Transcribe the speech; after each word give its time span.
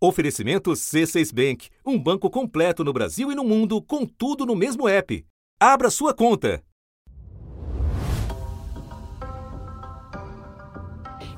Oferecimento 0.00 0.70
C6 0.70 1.34
Bank, 1.34 1.70
um 1.84 1.98
banco 1.98 2.30
completo 2.30 2.84
no 2.84 2.92
Brasil 2.92 3.32
e 3.32 3.34
no 3.34 3.42
mundo, 3.42 3.82
com 3.82 4.06
tudo 4.06 4.46
no 4.46 4.54
mesmo 4.54 4.88
app. 4.88 5.26
Abra 5.58 5.90
sua 5.90 6.14
conta. 6.14 6.62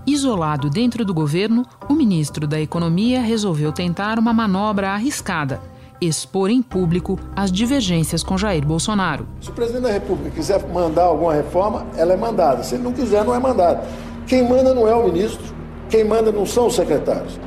Isolado 0.07 0.69
dentro 0.69 1.07
do 1.07 1.15
governo, 1.15 1.65
o 1.89 1.95
ministro 1.95 2.47
da 2.47 2.61
Economia 2.61 3.23
resolveu 3.23 3.73
tentar 3.73 4.19
uma 4.19 4.35
manobra 4.35 4.91
arriscada: 4.91 5.59
expor 5.99 6.51
em 6.51 6.61
público 6.61 7.19
as 7.35 7.51
divergências 7.51 8.23
com 8.23 8.37
Jair 8.37 8.67
Bolsonaro. 8.67 9.27
Se 9.41 9.49
o 9.49 9.55
presidente 9.55 9.85
da 9.85 9.93
República 9.93 10.37
quiser 10.37 10.63
mandar 10.69 11.05
alguma 11.05 11.33
reforma, 11.33 11.87
ela 11.97 12.13
é 12.13 12.17
mandada. 12.17 12.63
Se 12.63 12.75
ele 12.75 12.85
não 12.85 12.93
quiser, 12.93 13.25
não 13.25 13.35
é 13.35 13.39
mandada. 13.39 13.89
Quem 14.27 14.47
manda 14.47 14.75
não 14.75 14.87
é 14.87 14.95
o 14.95 15.05
ministro, 15.07 15.55
quem 15.89 16.05
manda 16.05 16.31
não 16.31 16.45
são 16.45 16.67
os 16.67 16.75
secretários. 16.75 17.41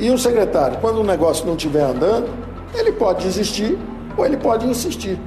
E 0.00 0.10
o 0.10 0.18
secretário, 0.18 0.78
quando 0.80 1.00
o 1.00 1.04
negócio 1.04 1.44
não 1.44 1.56
estiver 1.56 1.82
andando, 1.82 2.28
ele 2.72 2.92
pode 2.92 3.24
desistir 3.24 3.76
ou 4.16 4.24
ele 4.24 4.36
pode 4.36 4.64
insistir. 4.64 5.18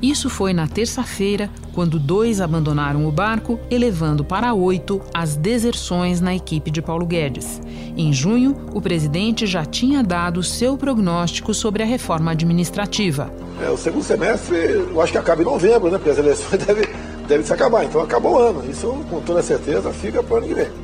Isso 0.00 0.30
foi 0.30 0.52
na 0.52 0.68
terça-feira, 0.68 1.50
quando 1.72 1.98
dois 1.98 2.40
abandonaram 2.40 3.06
o 3.06 3.10
barco, 3.10 3.58
elevando 3.70 4.24
para 4.24 4.54
oito 4.54 5.00
as 5.12 5.34
deserções 5.34 6.20
na 6.20 6.34
equipe 6.34 6.70
de 6.70 6.80
Paulo 6.80 7.06
Guedes. 7.06 7.60
Em 7.96 8.12
junho, 8.12 8.54
o 8.72 8.80
presidente 8.80 9.46
já 9.46 9.64
tinha 9.64 10.02
dado 10.02 10.42
seu 10.42 10.76
prognóstico 10.76 11.52
sobre 11.52 11.82
a 11.82 11.86
reforma 11.86 12.32
administrativa. 12.32 13.32
É, 13.60 13.70
o 13.70 13.76
segundo 13.76 14.04
semestre, 14.04 14.56
eu 14.56 15.00
acho 15.00 15.10
que 15.10 15.18
acaba 15.18 15.42
em 15.42 15.44
novembro, 15.44 15.90
né? 15.90 15.96
Porque 15.96 16.10
as 16.10 16.18
eleições 16.18 16.58
devem, 16.64 16.84
devem 17.26 17.44
se 17.44 17.52
acabar. 17.52 17.84
Então 17.84 18.00
acabou 18.00 18.34
o 18.34 18.38
ano. 18.38 18.62
Isso, 18.70 18.86
com 19.10 19.20
toda 19.22 19.42
certeza, 19.42 19.90
fica 19.90 20.22
para 20.22 20.34
o 20.34 20.36
ano 20.38 20.48
que 20.48 20.54
vem 20.54 20.83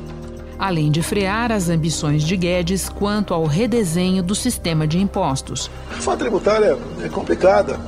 além 0.61 0.91
de 0.91 1.01
frear 1.01 1.51
as 1.51 1.69
ambições 1.69 2.21
de 2.21 2.37
Guedes 2.37 2.87
quanto 2.87 3.33
ao 3.33 3.45
redesenho 3.47 4.21
do 4.21 4.35
sistema 4.35 4.85
de 4.85 4.99
impostos. 4.99 5.71
A 5.89 5.95
reforma 5.95 6.19
tributária 6.19 6.77
é 7.03 7.09
complicada, 7.09 7.79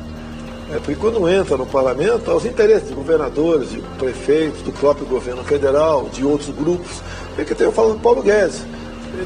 é, 0.72 0.78
porque 0.78 0.96
quando 0.96 1.30
entra 1.30 1.56
no 1.56 1.68
parlamento, 1.68 2.32
os 2.32 2.46
interesses 2.46 2.88
de 2.90 2.96
governadores, 2.96 3.70
de 3.70 3.80
prefeitos, 4.00 4.64
do 4.64 4.72
próprio 4.72 5.06
governo 5.06 5.44
federal, 5.44 6.10
de 6.12 6.26
outros 6.26 6.50
grupos, 6.50 7.00
é 7.38 7.44
que 7.44 7.54
eu 7.62 7.72
falando 7.72 8.02
Paulo 8.02 8.24
Guedes. 8.24 8.66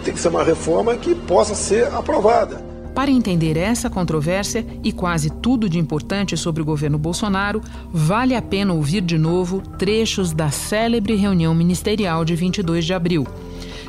Tem 0.04 0.14
que 0.14 0.20
ser 0.20 0.28
uma 0.28 0.44
reforma 0.44 0.98
que 0.98 1.16
possa 1.16 1.56
ser 1.56 1.88
aprovada. 1.94 2.62
Para 2.98 3.12
entender 3.12 3.58
essa 3.58 3.92
controvérsia 3.92 4.66
e 4.84 4.92
quase 4.92 5.30
tudo 5.30 5.70
de 5.70 5.78
importante 5.78 6.36
sobre 6.36 6.64
o 6.64 6.66
governo 6.66 6.98
Bolsonaro, 6.98 7.62
vale 7.94 8.36
a 8.36 8.42
pena 8.42 8.74
ouvir 8.74 9.02
de 9.02 9.20
novo 9.20 9.62
trechos 9.78 10.34
da 10.34 10.50
célebre 10.50 11.14
reunião 11.14 11.54
ministerial 11.54 12.26
de 12.26 12.36
22 12.36 12.84
de 12.84 12.96
abril. 12.96 13.28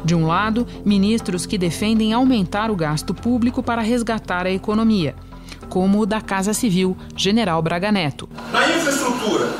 De 0.04 0.14
um 0.14 0.26
lado, 0.26 0.66
ministros 0.84 1.46
que 1.46 1.56
defendem 1.56 2.12
aumentar 2.12 2.70
o 2.70 2.76
gasto 2.76 3.14
público 3.14 3.62
para 3.62 3.80
resgatar 3.80 4.44
a 4.44 4.50
economia, 4.50 5.14
como 5.70 6.00
o 6.00 6.06
da 6.06 6.20
Casa 6.20 6.52
Civil, 6.52 6.94
General 7.16 7.62
Braga 7.62 7.90
Neto. 7.90 8.28
Na 8.52 8.68
infraestrutura, 8.68 9.54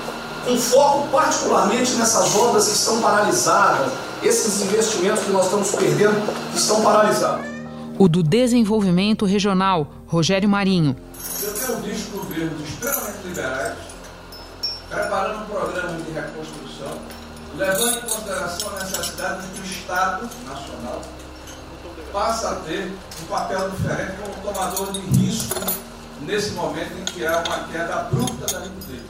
com 0.44 0.58
foco 0.58 1.08
particularmente 1.08 1.94
nessas 1.94 2.36
obras 2.36 2.66
que 2.66 2.74
estão 2.74 3.00
paralisadas, 3.00 3.94
esses 4.22 4.60
investimentos 4.60 5.20
que 5.20 5.30
nós 5.30 5.46
estamos 5.46 5.70
perdendo, 5.70 6.20
que 6.52 6.58
estão 6.58 6.82
paralisados 6.82 7.57
o 7.98 8.08
do 8.08 8.22
Desenvolvimento 8.22 9.27
Regional, 9.27 9.92
Rogério 10.06 10.48
Marinho. 10.48 10.96
Eu 11.42 11.52
tenho 11.52 11.78
visto 11.80 12.12
governos 12.12 12.68
extremamente 12.68 13.27
liberais 13.27 13.77
preparando 14.88 15.42
um 15.42 15.46
programa 15.46 15.98
de 16.00 16.12
reconstrução, 16.12 16.98
levando 17.56 17.98
em 17.98 18.00
consideração 18.00 18.70
a 18.70 18.84
necessidade 18.84 19.42
de 19.42 19.52
que 19.52 19.60
o 19.60 19.64
Estado 19.64 20.28
Nacional 20.46 21.02
passa 22.12 22.50
a 22.50 22.54
ter 22.56 22.91
um 23.22 23.26
papel 23.26 23.69
diferente 23.70 24.12
como 24.22 24.54
tomador 24.54 24.92
de 24.92 25.00
risco 25.19 25.60
nesse 26.22 26.52
momento 26.52 26.92
em 26.98 27.04
que 27.04 27.26
há 27.26 27.42
uma 27.46 27.69
queda 27.69 27.94
abrupta 27.94 28.46
da 28.46 28.60
liquidez. 28.60 29.02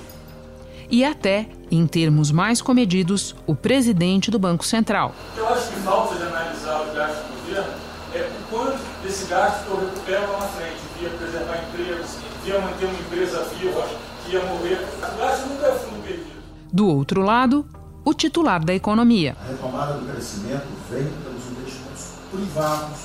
E 0.91 1.05
até, 1.05 1.47
em 1.70 1.86
termos 1.86 2.32
mais 2.32 2.60
comedidos, 2.60 3.37
o 3.47 3.55
presidente 3.55 4.31
do 4.31 4.38
Banco 4.38 4.65
Central. 4.65 5.15
Eu 5.37 5.47
acho 5.49 5.69
que 5.69 5.76
falta 5.81 6.16
de 6.16 6.22
analisar 6.22 6.82
os 6.82 6.94
gastos 6.94 7.26
do 7.26 7.47
governo 7.47 7.88
é, 8.15 8.31
o 8.50 9.08
desse 9.19 9.27
gasto 9.27 9.65
que 9.65 9.71
eu 9.71 9.81
recupero 9.81 10.33
lá 10.33 10.39
na 10.39 10.47
frente, 10.47 10.81
via 10.99 11.11
preservar 11.11 11.65
empregos, 11.65 12.11
via 12.45 12.61
manter 12.61 12.87
uma 12.87 13.01
empresa 13.01 13.43
viva, 13.55 13.89
via 14.27 14.45
morrer. 14.45 14.87
O 14.97 15.19
gasto 15.19 15.47
nunca 15.49 15.67
é 15.67 15.73
fundo 15.73 16.03
perdido. 16.05 16.43
Do 16.73 16.87
outro 16.87 17.23
lado, 17.23 17.67
o 18.05 18.15
titular 18.15 18.65
da 18.65 18.75
economia. 18.75 19.37
A 19.41 19.49
retomada 19.49 19.95
do 19.95 20.06
crescimento 20.06 20.67
vem 20.91 21.05
pelos 21.05 21.45
investimentos 21.51 22.06
privados, 22.31 22.99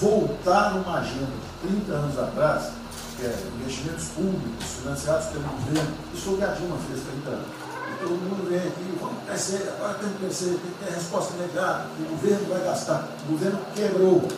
voltar 0.00 0.74
numa 0.74 0.98
agenda 0.98 1.32
de 1.62 1.68
30 1.68 1.92
anos 1.92 2.18
atrás, 2.18 2.70
que 3.16 3.26
é 3.26 3.36
investimentos 3.60 4.04
públicos 4.08 4.66
financiados 4.80 5.26
pelo 5.26 5.44
governo. 5.44 5.90
Isso 6.14 6.22
foi 6.24 6.34
o 6.34 6.36
que 6.36 6.44
a 6.44 6.48
Dilma 6.48 6.76
fez 6.88 7.00
30 7.02 7.30
anos 7.30 7.62
todo 8.02 8.18
mundo 8.18 8.50
vem 8.50 8.58
aqui, 8.58 8.98
vamos 9.00 9.22
crescer, 9.24 9.72
agora 9.76 9.94
tem 9.94 10.08
que 10.08 10.18
crescer, 10.18 10.46
tem 10.46 10.72
que 10.72 10.84
ter 10.84 10.92
resposta 10.92 11.34
imediata, 11.34 11.86
o 12.00 12.04
governo 12.10 12.48
vai 12.48 12.64
gastar. 12.64 13.08
O 13.28 13.30
governo 13.30 13.60
quebrou. 13.76 14.28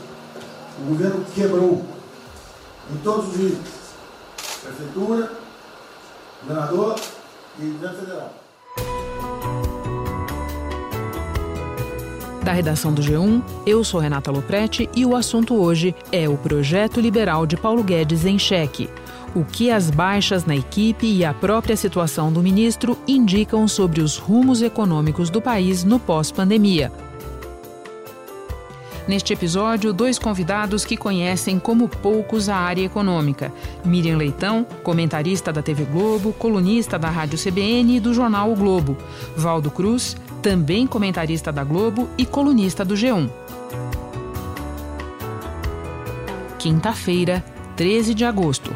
O 0.78 0.88
governo 0.88 1.24
quebrou. 1.34 1.84
Em 2.92 2.96
todos 2.98 3.28
os 3.28 3.36
níveis. 3.36 3.94
Prefeitura, 4.62 5.32
governador 6.42 6.96
e 7.58 7.62
governo 7.62 7.98
federal. 7.98 8.34
Da 12.42 12.52
redação 12.52 12.92
do 12.92 13.00
G1, 13.00 13.42
eu 13.66 13.82
sou 13.82 14.00
Renata 14.00 14.30
Loprete 14.30 14.88
e 14.94 15.06
o 15.06 15.16
assunto 15.16 15.54
hoje 15.54 15.94
é 16.12 16.28
o 16.28 16.36
projeto 16.36 17.00
liberal 17.00 17.46
de 17.46 17.56
Paulo 17.56 17.82
Guedes 17.82 18.26
em 18.26 18.38
cheque 18.38 18.90
o 19.34 19.44
que 19.44 19.70
as 19.70 19.90
baixas 19.90 20.44
na 20.44 20.54
equipe 20.54 21.06
e 21.06 21.24
a 21.24 21.34
própria 21.34 21.76
situação 21.76 22.32
do 22.32 22.40
ministro 22.40 22.96
indicam 23.06 23.66
sobre 23.66 24.00
os 24.00 24.16
rumos 24.16 24.62
econômicos 24.62 25.28
do 25.28 25.42
país 25.42 25.82
no 25.82 25.98
pós-pandemia. 25.98 26.92
Neste 29.06 29.34
episódio, 29.34 29.92
dois 29.92 30.18
convidados 30.18 30.84
que 30.84 30.96
conhecem 30.96 31.58
como 31.58 31.88
poucos 31.88 32.48
a 32.48 32.56
área 32.56 32.84
econômica. 32.84 33.52
Miriam 33.84 34.16
Leitão, 34.16 34.66
comentarista 34.82 35.52
da 35.52 35.62
TV 35.62 35.84
Globo, 35.84 36.32
colunista 36.32 36.98
da 36.98 37.10
Rádio 37.10 37.38
CBN 37.38 37.96
e 37.96 38.00
do 38.00 38.14
jornal 38.14 38.50
O 38.50 38.56
Globo. 38.56 38.96
Valdo 39.36 39.70
Cruz, 39.70 40.16
também 40.40 40.86
comentarista 40.86 41.52
da 41.52 41.62
Globo 41.62 42.08
e 42.16 42.24
colunista 42.24 42.82
do 42.82 42.94
G1. 42.94 43.30
Quinta-feira, 46.58 47.44
13 47.76 48.14
de 48.14 48.24
agosto. 48.24 48.74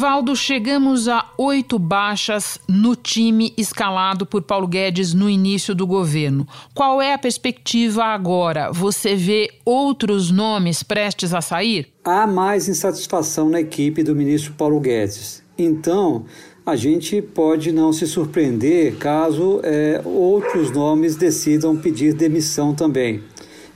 Valdo, 0.00 0.34
chegamos 0.34 1.08
a 1.08 1.30
oito 1.36 1.78
baixas 1.78 2.58
no 2.66 2.96
time 2.96 3.52
escalado 3.54 4.24
por 4.24 4.40
Paulo 4.40 4.66
Guedes 4.66 5.12
no 5.12 5.28
início 5.28 5.74
do 5.74 5.86
governo. 5.86 6.48
Qual 6.72 7.02
é 7.02 7.12
a 7.12 7.18
perspectiva 7.18 8.04
agora? 8.04 8.72
Você 8.72 9.14
vê 9.14 9.50
outros 9.62 10.30
nomes 10.30 10.82
prestes 10.82 11.34
a 11.34 11.42
sair? 11.42 11.92
Há 12.02 12.26
mais 12.26 12.66
insatisfação 12.66 13.50
na 13.50 13.60
equipe 13.60 14.02
do 14.02 14.16
ministro 14.16 14.54
Paulo 14.54 14.80
Guedes. 14.80 15.42
Então, 15.58 16.24
a 16.64 16.76
gente 16.76 17.20
pode 17.20 17.70
não 17.70 17.92
se 17.92 18.06
surpreender 18.06 18.96
caso 18.96 19.60
é, 19.62 20.00
outros 20.02 20.70
nomes 20.70 21.14
decidam 21.14 21.76
pedir 21.76 22.14
demissão 22.14 22.74
também. 22.74 23.22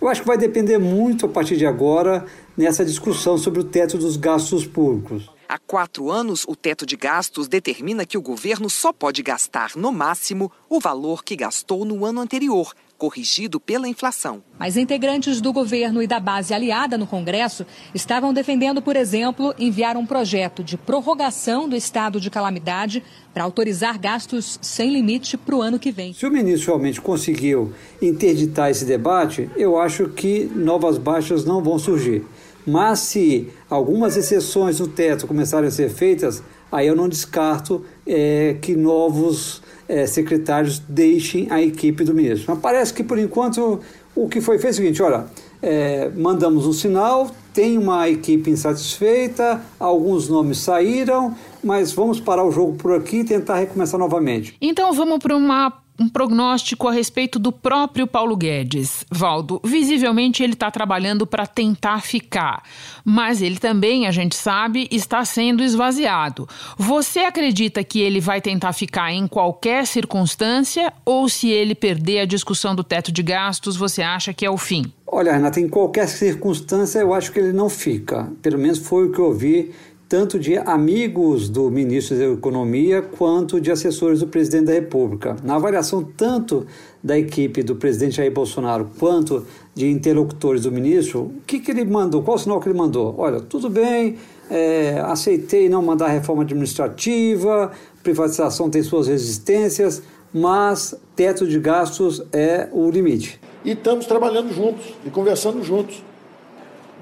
Eu 0.01 0.09
acho 0.09 0.23
que 0.23 0.27
vai 0.27 0.39
depender 0.39 0.79
muito 0.79 1.27
a 1.27 1.29
partir 1.29 1.59
de 1.59 1.67
agora 1.67 2.25
nessa 2.57 2.83
discussão 2.83 3.37
sobre 3.37 3.61
o 3.61 3.65
teto 3.65 3.99
dos 3.99 4.17
gastos 4.17 4.67
públicos. 4.67 5.34
Há 5.49 5.59
quatro 5.59 6.11
anos, 6.11 6.45
o 6.49 6.57
teto 6.57 6.87
de 6.87 6.97
gastos 6.97 7.49
determina 7.49 8.07
que 8.07 8.17
o 8.17 8.23
governo 8.23 8.71
só 8.71 8.93
pode 8.93 9.23
gastar, 9.23 9.73
no 9.77 9.93
máximo, 9.93 10.51
o 10.69 10.81
valor 10.81 11.23
que 11.23 11.37
gastou 11.37 11.85
no 11.85 12.05
ano 12.05 12.21
anterior, 12.21 12.73
corrigido 12.97 13.61
pela 13.61 13.87
inflação. 13.87 14.43
Mas 14.59 14.77
integrantes 14.77 15.43
do 15.43 15.53
governo 15.53 16.03
e 16.03 16.07
da 16.07 16.19
base 16.19 16.55
aliada 16.55 16.97
no 16.97 17.07
Congresso 17.07 17.67
estavam 17.95 18.33
defendendo, 18.33 18.81
por 18.81 18.97
exemplo, 18.97 19.55
enviar 19.59 19.97
um 19.97 20.07
projeto 20.07 20.65
de 20.65 20.79
prorrogação 20.79 21.69
do 21.69 21.77
estado 21.77 22.19
de 22.19 22.31
calamidade 22.31 23.03
para 23.35 23.45
autorizar 23.45 23.99
gastos 23.99 24.59
sem 24.63 24.91
limite 24.91 25.37
para 25.37 25.55
o 25.55 25.61
ano 25.61 25.79
que 25.79 25.93
vem. 25.93 26.15
Se 26.15 26.25
o 26.25 26.31
ministro 26.31 26.69
realmente 26.69 27.01
conseguiu 27.01 27.73
interditar 28.01 28.71
esse 28.71 28.87
debate, 28.87 29.51
eu 29.57 29.79
acho 29.79 30.09
que 30.09 30.45
novas 30.55 30.97
baixas 30.97 31.45
não 31.45 31.63
vão 31.63 31.79
surgir. 31.79 32.25
Mas 32.67 33.01
se 33.01 33.49
algumas 33.69 34.17
exceções 34.17 34.81
no 34.81 34.89
teto 34.89 35.27
começarem 35.27 35.69
a 35.69 35.71
ser 35.71 35.91
feitas, 35.91 36.43
aí 36.71 36.87
eu 36.87 36.97
não 36.97 37.09
descarto 37.09 37.85
é, 38.07 38.57
que 38.61 38.75
novos 38.75 39.63
é, 39.89 40.07
secretários 40.07 40.79
deixem 40.79 41.47
a 41.51 41.63
equipe 41.63 42.05
do 42.05 42.15
ministro. 42.15 42.47
Mas 42.49 42.59
parece 42.61 42.93
que 42.95 43.05
por 43.05 43.19
enquanto 43.19 43.81
o 44.15 44.29
que 44.29 44.41
foi 44.41 44.59
feito 44.59 44.73
é 44.73 44.75
o 44.75 44.77
seguinte: 44.77 45.03
olha, 45.03 45.27
é, 45.63 46.11
mandamos 46.11 46.67
um 46.67 46.73
sinal, 46.73 47.31
tem 47.53 47.79
uma 47.79 48.09
equipe 48.09 48.51
insatisfeita, 48.51 49.61
alguns 49.79 50.29
nomes 50.29 50.59
saíram, 50.59 51.35
mas 51.63 51.93
vamos 51.93 52.21
parar 52.21 52.45
o 52.45 52.51
jogo 52.51 52.75
por 52.75 52.95
aqui 52.95 53.19
e 53.19 53.25
tentar 53.25 53.57
recomeçar 53.57 53.99
novamente. 53.99 54.57
Então 54.61 54.93
vamos 54.93 55.19
para 55.19 55.37
uma 55.37 55.84
um 55.99 56.09
prognóstico 56.09 56.89
a 56.89 56.93
respeito 56.93 57.39
do 57.39 57.53
próprio 57.53 58.07
Paulo 58.07 58.37
Guedes. 58.37 59.05
Valdo, 59.11 59.61
visivelmente 59.65 60.43
ele 60.43 60.55
está 60.55 60.71
trabalhando 60.71 61.27
para 61.27 61.47
tentar 61.47 62.03
ficar, 62.03 62.63
mas 63.05 63.41
ele 63.41 63.59
também, 63.59 64.07
a 64.07 64.11
gente 64.11 64.35
sabe, 64.35 64.89
está 64.91 65.25
sendo 65.25 65.63
esvaziado. 65.63 66.49
Você 66.77 67.21
acredita 67.21 67.85
que 67.85 68.01
ele 68.01 68.21
vai 68.21 68.41
tentar 68.41 68.73
ficar 68.73 69.13
em 69.13 69.27
qualquer 69.27 69.87
circunstância 69.87 70.93
ou 71.05 71.29
se 71.29 71.49
ele 71.49 71.75
perder 71.75 72.21
a 72.21 72.27
discussão 72.27 72.75
do 72.75 72.83
teto 72.83 73.13
de 73.13 73.23
gastos, 73.23 73.77
você 73.77 74.03
acha 74.03 74.33
que 74.33 74.45
é 74.45 74.51
o 74.51 74.57
fim? 74.57 74.93
Olha, 75.07 75.33
Renata, 75.33 75.61
em 75.61 75.69
qualquer 75.69 76.09
circunstância 76.09 76.99
eu 76.99 77.15
acho 77.15 77.31
que 77.31 77.39
ele 77.39 77.53
não 77.53 77.69
fica. 77.69 78.33
Pelo 78.43 78.59
menos 78.59 78.79
foi 78.79 79.07
o 79.07 79.13
que 79.13 79.21
eu 79.21 79.33
vi 79.33 79.73
tanto 80.09 80.39
de 80.39 80.57
amigos 80.59 81.49
do 81.49 81.71
ministro 81.71 82.17
da 82.17 82.27
Economia 82.27 83.03
quanto 83.03 83.61
de 83.61 83.71
assessores 83.71 84.21
do 84.21 84.27
presidente 84.27 84.67
da 84.67 84.73
República. 84.73 85.37
Na 85.43 85.57
avaliação 85.57 86.03
tanto 86.03 86.67
da 87.03 87.19
equipe 87.19 87.63
do 87.63 87.77
presidente 87.77 88.17
Jair 88.17 88.33
Bolsonaro 88.33 88.91
quanto 88.99 89.47
de 89.75 89.91
interlocutores 89.91 90.63
do 90.63 90.73
ministro, 90.73 91.23
o 91.23 91.43
que, 91.47 91.59
que 91.59 91.71
ele 91.71 91.85
mandou? 91.85 92.23
Qual 92.23 92.37
o 92.37 92.39
sinal 92.39 92.61
que 92.61 92.69
ele 92.69 92.79
mandou? 92.79 93.15
Olha, 93.19 93.41
tudo 93.41 93.71
bem, 93.71 94.17
é, 94.51 95.01
aceitei 95.05 95.69
não 95.69 95.83
mandar 95.83 96.09
reforma 96.09 96.43
administrativa, 96.43 97.73
privatização 98.03 98.69
tem 98.69 98.83
suas 98.83 99.09
resistências, 99.09 100.03
mas 100.33 100.95
teto 101.17 101.47
de 101.47 101.59
gastos 101.59 102.23
é 102.33 102.69
o 102.73 102.91
limite. 102.91 103.41
E 103.65 103.71
estamos 103.71 104.05
trabalhando 104.05 104.53
juntos 104.53 104.95
e 105.07 105.11
conversando 105.11 105.63
juntos. 105.63 106.03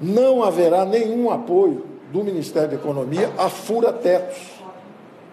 Não 0.01 0.41
haverá 0.43 0.85
nenhum 0.85 1.29
apoio 1.29 1.92
do 2.13 2.23
Ministério 2.23 2.69
da 2.69 2.75
Economia 2.75 3.33
a 3.39 3.49
fura-tetos. 3.49 4.37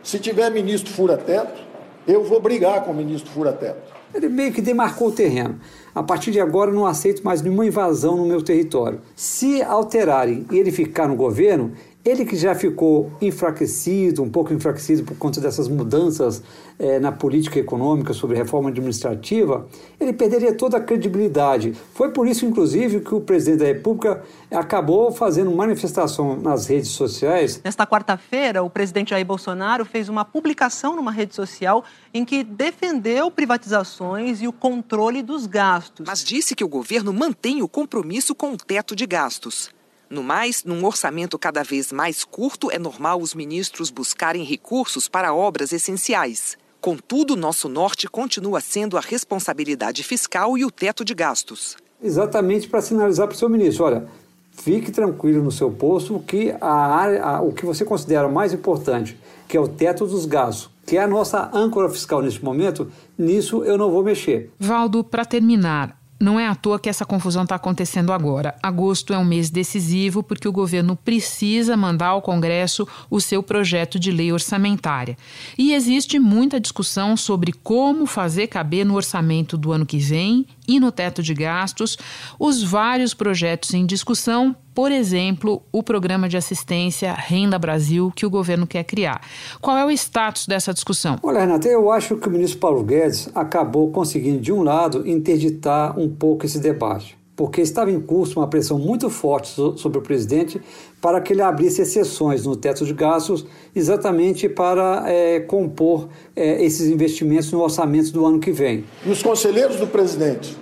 Se 0.02 0.18
tiver 0.18 0.50
ministro 0.50 0.90
fura-teto, 0.90 1.60
eu 2.08 2.24
vou 2.24 2.40
brigar 2.40 2.82
com 2.84 2.90
o 2.90 2.94
ministro 2.94 3.30
fura-teto. 3.30 3.92
Ele 4.14 4.30
meio 4.30 4.50
que 4.50 4.62
demarcou 4.62 5.08
o 5.08 5.12
terreno. 5.12 5.60
A 5.94 6.02
partir 6.02 6.30
de 6.30 6.40
agora, 6.40 6.72
não 6.72 6.86
aceito 6.86 7.22
mais 7.22 7.42
nenhuma 7.42 7.66
invasão 7.66 8.16
no 8.16 8.24
meu 8.24 8.42
território. 8.42 9.02
Se 9.14 9.62
alterarem 9.62 10.46
e 10.50 10.58
ele 10.58 10.72
ficar 10.72 11.06
no 11.06 11.14
governo, 11.14 11.72
ele 12.04 12.24
que 12.24 12.34
já 12.34 12.54
ficou 12.54 13.12
enfraquecido, 13.20 14.22
um 14.22 14.30
pouco 14.30 14.52
enfraquecido 14.54 15.04
por 15.04 15.16
conta 15.18 15.40
dessas 15.40 15.68
mudanças 15.68 16.42
eh, 16.78 16.98
na 16.98 17.12
política 17.12 17.58
econômica 17.58 18.14
sobre 18.14 18.38
reforma 18.38 18.70
administrativa, 18.70 19.66
ele 20.00 20.14
perderia 20.14 20.54
toda 20.54 20.78
a 20.78 20.80
credibilidade. 20.80 21.74
Foi 21.94 22.10
por 22.10 22.26
isso, 22.26 22.46
inclusive, 22.46 23.00
que 23.00 23.14
o 23.14 23.20
presidente 23.20 23.58
da 23.58 23.66
República 23.66 24.22
acabou 24.50 25.12
fazendo 25.12 25.50
manifestação 25.50 26.40
nas 26.40 26.66
redes 26.66 26.88
sociais. 26.88 27.60
Nesta 27.62 27.86
quarta-feira, 27.86 28.62
o 28.62 28.70
presidente 28.70 29.10
Jair 29.10 29.26
Bolsonaro 29.26 29.84
fez 29.84 30.08
uma 30.08 30.24
publicação 30.24 30.96
numa 30.96 31.12
rede 31.12 31.34
social 31.34 31.84
em 32.14 32.24
que 32.24 32.42
defendeu 32.42 33.30
privatizações 33.30 34.40
e 34.40 34.48
o 34.48 34.52
controle 34.52 35.22
dos 35.22 35.46
gastos. 35.46 36.06
Mas 36.06 36.24
disse 36.24 36.54
que 36.54 36.64
o 36.64 36.68
governo 36.68 37.12
mantém 37.12 37.62
o 37.62 37.68
compromisso 37.68 38.34
com 38.34 38.54
o 38.54 38.56
teto 38.56 38.96
de 38.96 39.06
gastos. 39.06 39.70
No 40.10 40.24
mais, 40.24 40.64
num 40.64 40.84
orçamento 40.84 41.38
cada 41.38 41.62
vez 41.62 41.92
mais 41.92 42.24
curto, 42.24 42.68
é 42.68 42.80
normal 42.80 43.20
os 43.20 43.32
ministros 43.32 43.90
buscarem 43.90 44.42
recursos 44.42 45.06
para 45.06 45.32
obras 45.32 45.72
essenciais. 45.72 46.58
Contudo, 46.80 47.36
nosso 47.36 47.68
norte 47.68 48.08
continua 48.08 48.60
sendo 48.60 48.96
a 48.96 49.00
responsabilidade 49.00 50.02
fiscal 50.02 50.58
e 50.58 50.64
o 50.64 50.70
teto 50.70 51.04
de 51.04 51.14
gastos. 51.14 51.76
Exatamente 52.02 52.68
para 52.68 52.82
sinalizar 52.82 53.28
para 53.28 53.36
o 53.36 53.38
seu 53.38 53.48
ministro: 53.48 53.84
olha, 53.84 54.08
fique 54.50 54.90
tranquilo 54.90 55.44
no 55.44 55.52
seu 55.52 55.70
posto 55.70 56.18
que 56.26 56.52
a 56.60 56.74
área, 56.74 57.22
a, 57.22 57.40
o 57.40 57.52
que 57.52 57.64
você 57.64 57.84
considera 57.84 58.28
mais 58.28 58.52
importante, 58.52 59.16
que 59.46 59.56
é 59.56 59.60
o 59.60 59.68
teto 59.68 60.04
dos 60.06 60.26
gastos, 60.26 60.70
que 60.84 60.96
é 60.96 61.02
a 61.04 61.06
nossa 61.06 61.48
âncora 61.54 61.88
fiscal 61.88 62.20
neste 62.20 62.44
momento, 62.44 62.90
nisso 63.16 63.62
eu 63.62 63.78
não 63.78 63.92
vou 63.92 64.02
mexer. 64.02 64.50
Valdo, 64.58 65.04
para 65.04 65.24
terminar, 65.24 65.99
não 66.20 66.38
é 66.38 66.46
à 66.46 66.54
toa 66.54 66.78
que 66.78 66.88
essa 66.88 67.06
confusão 67.06 67.44
está 67.44 67.54
acontecendo 67.54 68.12
agora. 68.12 68.54
Agosto 68.62 69.14
é 69.14 69.18
um 69.18 69.24
mês 69.24 69.48
decisivo 69.48 70.22
porque 70.22 70.46
o 70.46 70.52
governo 70.52 70.94
precisa 70.94 71.76
mandar 71.76 72.08
ao 72.08 72.20
Congresso 72.20 72.86
o 73.08 73.20
seu 73.20 73.42
projeto 73.42 73.98
de 73.98 74.10
lei 74.10 74.30
orçamentária. 74.30 75.16
E 75.56 75.72
existe 75.72 76.18
muita 76.18 76.60
discussão 76.60 77.16
sobre 77.16 77.52
como 77.52 78.04
fazer 78.04 78.48
caber 78.48 78.84
no 78.84 78.94
orçamento 78.94 79.56
do 79.56 79.72
ano 79.72 79.86
que 79.86 79.98
vem 79.98 80.46
e 80.70 80.78
no 80.78 80.92
teto 80.92 81.22
de 81.22 81.34
gastos 81.34 81.98
os 82.38 82.62
vários 82.62 83.12
projetos 83.12 83.74
em 83.74 83.84
discussão, 83.84 84.54
por 84.72 84.92
exemplo, 84.92 85.62
o 85.72 85.82
programa 85.82 86.28
de 86.28 86.36
assistência 86.36 87.12
Renda 87.12 87.58
Brasil 87.58 88.12
que 88.14 88.24
o 88.24 88.30
governo 88.30 88.66
quer 88.66 88.84
criar. 88.84 89.20
Qual 89.60 89.76
é 89.76 89.84
o 89.84 89.90
status 89.90 90.46
dessa 90.46 90.72
discussão? 90.72 91.18
Olha, 91.22 91.40
Renata, 91.40 91.66
eu 91.66 91.90
acho 91.90 92.16
que 92.16 92.28
o 92.28 92.30
ministro 92.30 92.60
Paulo 92.60 92.84
Guedes 92.84 93.28
acabou 93.34 93.90
conseguindo, 93.90 94.40
de 94.40 94.52
um 94.52 94.62
lado, 94.62 95.06
interditar 95.06 95.98
um 95.98 96.08
pouco 96.08 96.46
esse 96.46 96.60
debate 96.60 97.19
porque 97.40 97.62
estava 97.62 97.90
em 97.90 97.98
curso 97.98 98.38
uma 98.38 98.46
pressão 98.46 98.78
muito 98.78 99.08
forte 99.08 99.48
sobre 99.78 99.96
o 99.96 100.02
presidente 100.02 100.60
para 101.00 101.22
que 101.22 101.32
ele 101.32 101.40
abrisse 101.40 101.80
exceções 101.80 102.44
no 102.44 102.54
teto 102.54 102.84
de 102.84 102.92
gastos, 102.92 103.46
exatamente 103.74 104.46
para 104.46 105.04
é, 105.06 105.40
compor 105.40 106.10
é, 106.36 106.62
esses 106.62 106.90
investimentos 106.90 107.50
no 107.50 107.62
orçamento 107.62 108.12
do 108.12 108.26
ano 108.26 108.38
que 108.38 108.52
vem. 108.52 108.84
E 109.06 109.10
os 109.10 109.22
conselheiros 109.22 109.76
do 109.76 109.86
presidente, 109.86 110.54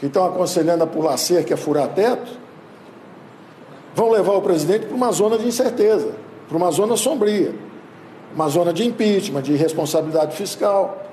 que 0.00 0.06
estão 0.06 0.24
aconselhando 0.24 0.84
a 0.84 0.86
pular 0.86 1.18
cerca, 1.18 1.52
a 1.52 1.56
furar 1.58 1.88
teto, 1.88 2.32
vão 3.94 4.10
levar 4.10 4.32
o 4.32 4.40
presidente 4.40 4.86
para 4.86 4.96
uma 4.96 5.12
zona 5.12 5.36
de 5.36 5.46
incerteza, 5.46 6.12
para 6.48 6.56
uma 6.56 6.70
zona 6.70 6.96
sombria, 6.96 7.54
uma 8.34 8.48
zona 8.48 8.72
de 8.72 8.86
impeachment, 8.86 9.42
de 9.42 9.52
irresponsabilidade 9.52 10.34
fiscal. 10.34 11.12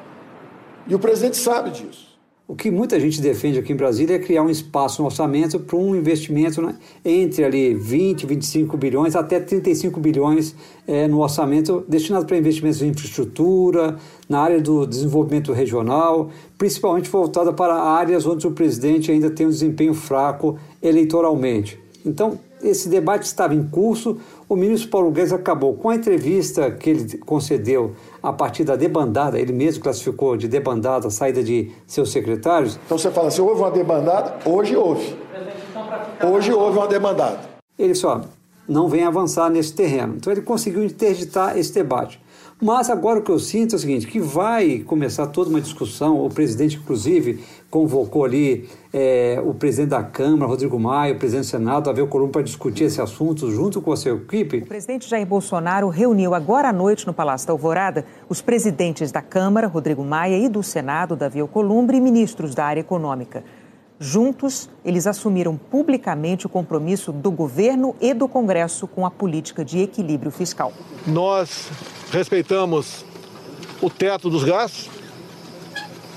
E 0.87 0.95
o 0.95 0.99
presidente 0.99 1.35
sabe 1.35 1.71
disso. 1.71 2.08
O 2.49 2.55
que 2.55 2.71
muita 2.71 2.99
gente 2.99 3.21
defende 3.21 3.59
aqui 3.59 3.73
em 3.73 3.75
Brasília 3.75 4.15
é 4.15 4.17
criar 4.17 4.41
um 4.41 4.49
espaço 4.49 5.03
no 5.03 5.05
orçamento 5.05 5.59
para 5.59 5.77
um 5.77 5.95
investimento 5.95 6.63
né, 6.63 6.75
entre 7.05 7.43
ali 7.43 7.75
20, 7.75 8.25
25 8.25 8.75
bilhões 8.75 9.15
até 9.15 9.39
35 9.39 9.99
bilhões 9.99 10.55
é, 10.87 11.07
no 11.07 11.19
orçamento 11.21 11.85
destinado 11.87 12.25
para 12.25 12.35
investimentos 12.35 12.81
em 12.81 12.87
infraestrutura, 12.87 13.97
na 14.27 14.39
área 14.39 14.59
do 14.59 14.87
desenvolvimento 14.87 15.53
regional, 15.53 16.31
principalmente 16.57 17.07
voltada 17.07 17.53
para 17.53 17.75
áreas 17.75 18.25
onde 18.25 18.47
o 18.47 18.51
presidente 18.51 19.11
ainda 19.11 19.29
tem 19.29 19.45
um 19.45 19.51
desempenho 19.51 19.93
fraco 19.93 20.57
eleitoralmente. 20.81 21.79
Então, 22.03 22.39
esse 22.63 22.89
debate 22.89 23.23
estava 23.23 23.53
em 23.53 23.63
curso. 23.63 24.17
O 24.47 24.55
ministro 24.55 24.89
Paulo 24.89 25.11
Guedes 25.11 25.31
acabou 25.31 25.75
com 25.75 25.89
a 25.89 25.95
entrevista 25.95 26.71
que 26.71 26.89
ele 26.89 27.17
concedeu 27.19 27.93
a 28.21 28.33
partir 28.33 28.63
da 28.63 28.75
debandada, 28.75 29.39
ele 29.39 29.53
mesmo 29.53 29.83
classificou 29.83 30.35
de 30.35 30.47
debandada 30.47 31.07
a 31.07 31.11
saída 31.11 31.43
de 31.43 31.71
seus 31.87 32.11
secretários. 32.11 32.79
Então 32.85 32.97
você 32.97 33.09
fala 33.11 33.27
assim: 33.29 33.41
houve 33.41 33.61
uma 33.61 33.71
debandada? 33.71 34.37
Hoje 34.45 34.75
houve. 34.75 35.15
Hoje 36.23 36.51
houve 36.51 36.77
uma 36.77 36.87
debandada. 36.87 37.39
Ele 37.77 37.95
só 37.95 38.21
não 38.67 38.87
vem 38.87 39.03
avançar 39.03 39.49
nesse 39.49 39.73
terreno. 39.73 40.15
Então 40.17 40.31
ele 40.31 40.41
conseguiu 40.41 40.83
interditar 40.83 41.57
esse 41.57 41.73
debate. 41.73 42.21
Mas 42.61 42.89
agora 42.89 43.19
o 43.19 43.23
que 43.23 43.31
eu 43.31 43.39
sinto 43.39 43.73
é 43.73 43.75
o 43.77 43.79
seguinte, 43.79 44.05
que 44.05 44.19
vai 44.19 44.79
começar 44.79 45.27
toda 45.27 45.49
uma 45.49 45.61
discussão, 45.61 46.23
o 46.25 46.29
presidente 46.29 46.75
inclusive 46.75 47.43
convocou 47.69 48.25
ali 48.25 48.67
é, 48.91 49.41
o 49.45 49.53
presidente 49.53 49.89
da 49.89 50.03
Câmara, 50.03 50.49
Rodrigo 50.49 50.79
Maia, 50.79 51.13
o 51.13 51.17
presidente 51.19 51.45
do 51.45 51.49
Senado, 51.49 51.89
a 51.89 51.93
ver 51.93 52.01
o 52.01 52.07
Columbo 52.07 52.31
para 52.31 52.41
discutir 52.41 52.85
esse 52.85 52.99
assunto 52.99 53.51
junto 53.51 53.81
com 53.81 53.91
a 53.91 53.97
sua 53.97 54.13
equipe. 54.13 54.57
O 54.57 54.65
presidente 54.65 55.07
Jair 55.07 55.25
Bolsonaro 55.25 55.87
reuniu 55.89 56.33
agora 56.33 56.69
à 56.69 56.73
noite 56.73 57.05
no 57.05 57.13
Palácio 57.13 57.47
da 57.47 57.53
Alvorada 57.53 58.05
os 58.27 58.41
presidentes 58.41 59.11
da 59.11 59.21
Câmara, 59.21 59.67
Rodrigo 59.67 60.03
Maia, 60.03 60.37
e 60.37 60.49
do 60.49 60.63
Senado, 60.63 61.15
Davi 61.15 61.39
Alcolumbre, 61.39 61.97
e 61.97 62.01
ministros 62.01 62.55
da 62.55 62.65
área 62.65 62.81
econômica. 62.81 63.43
Juntos, 63.99 64.69
eles 64.83 65.05
assumiram 65.05 65.57
publicamente 65.57 66.45
o 66.45 66.49
compromisso 66.49 67.11
do 67.11 67.29
governo 67.29 67.93
e 67.99 68.13
do 68.13 68.29
Congresso 68.29 68.87
com 68.87 69.05
a 69.05 69.11
política 69.11 69.63
de 69.63 69.79
equilíbrio 69.79 70.31
fiscal. 70.31 70.71
Nós 71.05 71.69
respeitamos 72.09 73.05
o 73.81 73.89
teto 73.89 74.29
dos 74.29 74.45
gastos, 74.45 74.89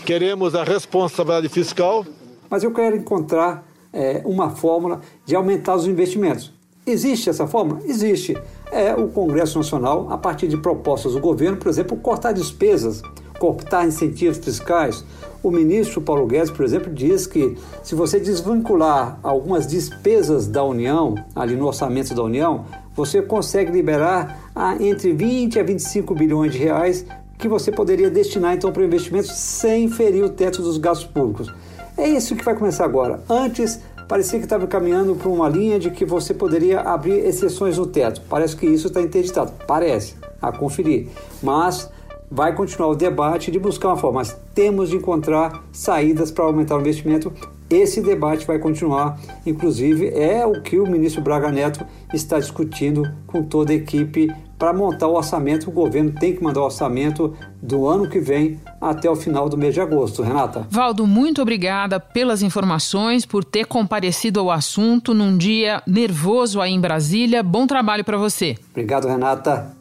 queremos 0.03 0.55
a 0.55 0.65
responsabilidade 0.65 1.49
fiscal. 1.49 2.05
Mas 2.51 2.63
eu 2.63 2.73
quero 2.73 2.97
encontrar 2.97 3.67
é, 3.93 4.23
uma 4.25 4.51
fórmula 4.51 5.01
de 5.25 5.35
aumentar 5.35 5.77
os 5.77 5.87
investimentos. 5.87 6.53
Existe 6.85 7.31
essa 7.31 7.47
fórmula? 7.47 7.81
Existe. 7.85 8.37
É 8.71 8.95
o 8.95 9.09
Congresso 9.09 9.59
Nacional, 9.59 10.09
a 10.11 10.19
partir 10.19 10.49
de 10.49 10.57
propostas 10.57 11.13
do 11.13 11.21
governo, 11.21 11.57
por 11.57 11.69
exemplo, 11.69 11.97
cortar 11.97 12.33
despesas, 12.33 13.03
cortar 13.39 13.87
incentivos 13.87 14.39
fiscais. 14.39 15.05
O 15.43 15.51
ministro 15.51 16.01
Paulo 16.01 16.27
Guedes, 16.27 16.51
por 16.51 16.65
exemplo, 16.65 16.93
diz 16.93 17.27
que 17.27 17.57
se 17.83 17.95
você 17.95 18.19
desvincular 18.19 19.19
algumas 19.23 19.67
despesas 19.67 20.49
da 20.49 20.65
União, 20.65 21.15
ali 21.35 21.55
no 21.55 21.67
orçamento 21.67 22.15
da 22.15 22.23
União, 22.23 22.65
você 22.95 23.23
consegue 23.23 23.71
liberar 23.71 24.51
a, 24.55 24.75
entre 24.83 25.13
20 25.13 25.61
a 25.61 25.63
25 25.63 26.15
bilhões 26.15 26.53
de 26.53 26.59
reais 26.59 27.07
que 27.43 27.49
você 27.49 27.73
poderia 27.73 28.09
destinar 28.09 28.55
então 28.55 28.71
para 28.71 28.85
investimentos 28.85 29.33
sem 29.33 29.89
ferir 29.89 30.25
o 30.25 30.29
teto 30.29 30.63
dos 30.63 30.79
gastos 30.79 31.09
públicos. 31.09 31.53
É 31.99 32.09
isso 32.09 32.37
que 32.37 32.45
vai 32.45 32.55
começar 32.55 32.85
agora. 32.85 33.21
Antes 33.29 33.81
parecia 34.07 34.39
que 34.39 34.45
estava 34.45 34.65
caminhando 34.69 35.17
para 35.17 35.29
uma 35.29 35.49
linha 35.49 35.77
de 35.77 35.91
que 35.91 36.05
você 36.05 36.33
poderia 36.33 36.81
abrir 36.81 37.19
exceções 37.27 37.79
no 37.79 37.87
teto. 37.87 38.23
Parece 38.29 38.55
que 38.55 38.65
isso 38.65 38.87
está 38.87 39.03
interditado. 39.03 39.53
Parece, 39.67 40.15
a 40.41 40.53
conferir. 40.53 41.09
Mas 41.43 41.91
vai 42.31 42.55
continuar 42.55 42.91
o 42.91 42.95
debate 42.95 43.51
de 43.51 43.59
buscar 43.59 43.89
uma 43.89 43.97
forma, 43.97 44.21
mas 44.21 44.37
temos 44.55 44.91
de 44.91 44.97
encontrar 44.97 45.65
saídas 45.73 46.31
para 46.31 46.45
aumentar 46.45 46.77
o 46.77 46.81
investimento. 46.81 47.33
Esse 47.73 48.03
debate 48.03 48.47
vai 48.47 48.59
continuar, 48.59 49.19
inclusive 49.47 50.09
é 50.09 50.45
o 50.45 50.61
que 50.61 50.79
o 50.79 50.87
ministro 50.87 51.23
Braga 51.23 51.51
Neto 51.51 51.87
está 52.13 52.39
discutindo 52.39 53.11
com 53.27 53.43
toda 53.43 53.73
a 53.73 53.75
equipe 53.75 54.31
para 54.59 54.75
montar 54.75 55.09
o 55.09 55.15
orçamento. 55.15 55.71
O 55.71 55.73
governo 55.73 56.13
tem 56.13 56.37
que 56.37 56.45
mandar 56.45 56.61
o 56.61 56.65
orçamento 56.65 57.35
do 57.63 57.87
ano 57.87 58.07
que 58.07 58.21
vem 58.21 58.61
até 58.79 59.09
o 59.09 59.17
final 59.17 59.49
do 59.49 59.57
mês 59.57 59.73
de 59.73 59.81
agosto. 59.81 60.23
Renata. 60.23 60.67
Valdo, 60.69 61.07
muito 61.07 61.41
obrigada 61.41 61.99
pelas 61.99 62.43
informações, 62.43 63.25
por 63.25 63.43
ter 63.43 63.65
comparecido 63.65 64.39
ao 64.41 64.51
assunto 64.51 65.15
num 65.15 65.39
dia 65.39 65.83
nervoso 65.87 66.61
aí 66.61 66.73
em 66.73 66.81
Brasília. 66.81 67.43
Bom 67.43 67.67
trabalho 67.67 68.05
para 68.05 68.19
você. 68.19 68.55
Obrigado, 68.71 69.09
Renata. 69.09 69.75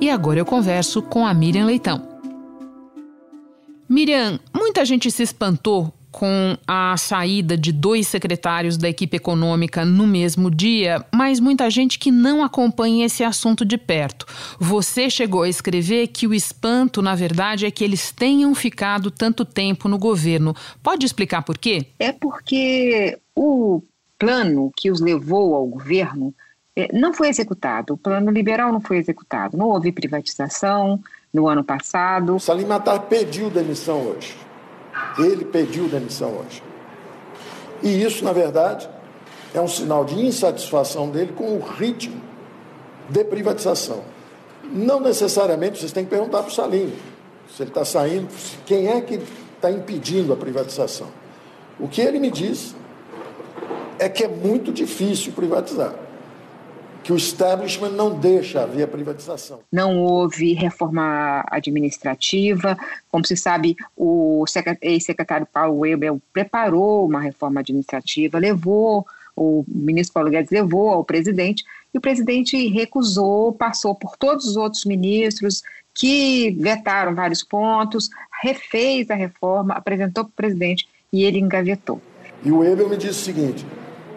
E 0.00 0.10
agora 0.10 0.40
eu 0.40 0.44
converso 0.44 1.02
com 1.02 1.24
a 1.24 1.32
Miriam 1.32 1.66
Leitão. 1.66 2.02
Miriam, 3.88 4.40
muita 4.52 4.84
gente 4.84 5.08
se 5.08 5.22
espantou 5.22 5.94
com 6.12 6.56
a 6.68 6.94
saída 6.98 7.56
de 7.56 7.72
dois 7.72 8.06
secretários 8.06 8.76
da 8.76 8.88
equipe 8.88 9.16
econômica 9.16 9.82
no 9.82 10.06
mesmo 10.06 10.50
dia, 10.50 11.04
mas 11.10 11.40
muita 11.40 11.70
gente 11.70 11.98
que 11.98 12.10
não 12.10 12.44
acompanha 12.44 13.06
esse 13.06 13.24
assunto 13.24 13.64
de 13.64 13.78
perto. 13.78 14.26
Você 14.60 15.08
chegou 15.08 15.42
a 15.42 15.48
escrever 15.48 16.08
que 16.08 16.26
o 16.26 16.34
espanto, 16.34 17.00
na 17.00 17.14
verdade, 17.14 17.64
é 17.64 17.70
que 17.70 17.82
eles 17.82 18.12
tenham 18.12 18.54
ficado 18.54 19.10
tanto 19.10 19.44
tempo 19.44 19.88
no 19.88 19.98
governo. 19.98 20.54
Pode 20.82 21.06
explicar 21.06 21.42
por 21.42 21.56
quê? 21.56 21.86
É 21.98 22.12
porque 22.12 23.18
o 23.34 23.82
plano 24.18 24.70
que 24.76 24.90
os 24.90 25.00
levou 25.00 25.54
ao 25.54 25.66
governo 25.66 26.34
eh, 26.76 26.88
não 26.92 27.14
foi 27.14 27.28
executado. 27.28 27.94
O 27.94 27.98
plano 27.98 28.30
liberal 28.30 28.70
não 28.70 28.80
foi 28.80 28.98
executado. 28.98 29.56
Não 29.56 29.68
houve 29.68 29.90
privatização 29.90 31.00
no 31.32 31.48
ano 31.48 31.64
passado. 31.64 32.38
Salim 32.38 32.66
Matar 32.66 33.00
pediu 33.00 33.48
demissão 33.48 34.06
hoje. 34.06 34.51
Ele 35.18 35.44
pediu 35.44 35.88
demissão 35.88 36.30
hoje. 36.38 36.62
E 37.82 38.02
isso, 38.02 38.24
na 38.24 38.32
verdade, 38.32 38.88
é 39.54 39.60
um 39.60 39.68
sinal 39.68 40.04
de 40.04 40.14
insatisfação 40.14 41.10
dele 41.10 41.32
com 41.34 41.56
o 41.56 41.60
ritmo 41.60 42.20
de 43.08 43.24
privatização. 43.24 44.02
Não 44.64 45.00
necessariamente 45.00 45.78
vocês 45.78 45.92
têm 45.92 46.04
que 46.04 46.10
perguntar 46.10 46.38
para 46.42 46.48
o 46.48 46.54
Salim 46.54 46.92
se 47.54 47.62
ele 47.62 47.70
está 47.70 47.84
saindo, 47.84 48.28
quem 48.64 48.88
é 48.88 49.00
que 49.00 49.20
está 49.56 49.70
impedindo 49.70 50.32
a 50.32 50.36
privatização. 50.36 51.08
O 51.78 51.86
que 51.86 52.00
ele 52.00 52.18
me 52.18 52.30
diz 52.30 52.74
é 53.98 54.08
que 54.08 54.24
é 54.24 54.28
muito 54.28 54.72
difícil 54.72 55.32
privatizar 55.32 55.94
que 57.02 57.12
o 57.12 57.16
establishment 57.16 57.90
não 57.90 58.18
deixa 58.18 58.62
haver 58.62 58.86
privatização. 58.88 59.60
Não 59.72 59.98
houve 59.98 60.52
reforma 60.52 61.44
administrativa. 61.50 62.76
Como 63.10 63.26
se 63.26 63.36
sabe, 63.36 63.76
o 63.96 64.44
ex-secretário 64.80 65.46
Paulo 65.52 65.80
Weber 65.80 66.14
preparou 66.32 67.06
uma 67.06 67.20
reforma 67.20 67.60
administrativa, 67.60 68.38
levou, 68.38 69.06
o 69.34 69.64
ministro 69.66 70.14
Paulo 70.14 70.30
Guedes 70.30 70.50
levou 70.50 70.90
ao 70.90 71.04
presidente, 71.04 71.64
e 71.92 71.98
o 71.98 72.00
presidente 72.00 72.68
recusou, 72.68 73.52
passou 73.52 73.94
por 73.94 74.16
todos 74.16 74.46
os 74.46 74.56
outros 74.56 74.84
ministros 74.84 75.62
que 75.94 76.50
vetaram 76.58 77.14
vários 77.14 77.42
pontos, 77.42 78.08
refez 78.42 79.10
a 79.10 79.14
reforma, 79.14 79.74
apresentou 79.74 80.24
para 80.24 80.30
o 80.30 80.34
presidente 80.34 80.88
e 81.12 81.24
ele 81.24 81.38
engavetou. 81.38 82.00
E 82.44 82.50
o 82.50 82.58
Weber 82.58 82.88
me 82.88 82.96
disse 82.96 83.20
o 83.20 83.24
seguinte: 83.24 83.66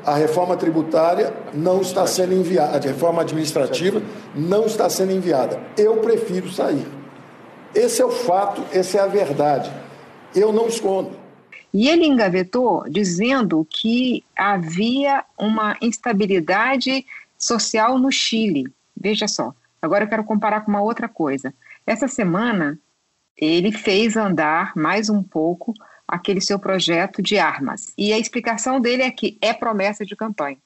a 0.06 0.16
reforma 0.16 0.56
tributária 0.56 1.34
não 1.54 1.82
está 1.82 2.06
sendo 2.06 2.34
enviada, 2.34 2.78
a 2.78 2.82
reforma 2.82 3.24
administrativa 3.24 4.02
não 4.36 4.66
está 4.66 4.90
sendo 4.90 5.12
enviada. 5.12 5.60
Eu 5.76 5.98
prefiro 5.98 6.50
sair. 6.52 6.86
Esse 7.74 8.02
é 8.02 8.06
o 8.06 8.12
fato, 8.12 8.64
essa 8.72 9.00
é 9.00 9.02
a 9.02 9.08
verdade. 9.08 9.72
Eu 10.36 10.54
não 10.54 10.68
escondo. 10.68 11.12
E 11.74 11.90
ele 11.90 12.06
engavetou 12.06 12.86
dizendo 12.90 13.68
que 13.70 14.24
havia 14.38 15.26
uma 15.38 15.76
instabilidade 15.82 17.06
social 17.38 17.98
no 17.98 18.12
Chile. 18.12 18.72
Veja 18.96 19.28
só, 19.28 19.54
agora 19.82 20.06
eu 20.06 20.08
quero 20.08 20.24
comparar 20.24 20.62
com 20.62 20.72
uma 20.72 20.82
outra 20.82 21.10
coisa. 21.10 21.54
Essa 21.86 22.08
semana, 22.08 22.80
ele 23.36 23.72
fez 23.72 24.16
andar 24.16 24.72
mais 24.76 25.10
um 25.10 25.22
pouco 25.22 25.74
aquele 26.08 26.42
seu 26.42 26.60
projeto 26.60 27.22
de 27.22 27.38
armas. 27.38 27.94
E 27.98 28.14
a 28.14 28.20
explicação 28.20 28.80
dele 28.80 29.04
é 29.04 29.12
que 29.12 29.38
é 29.42 29.54
promessa 29.54 30.06
de 30.06 30.16
campanha. 30.16 30.58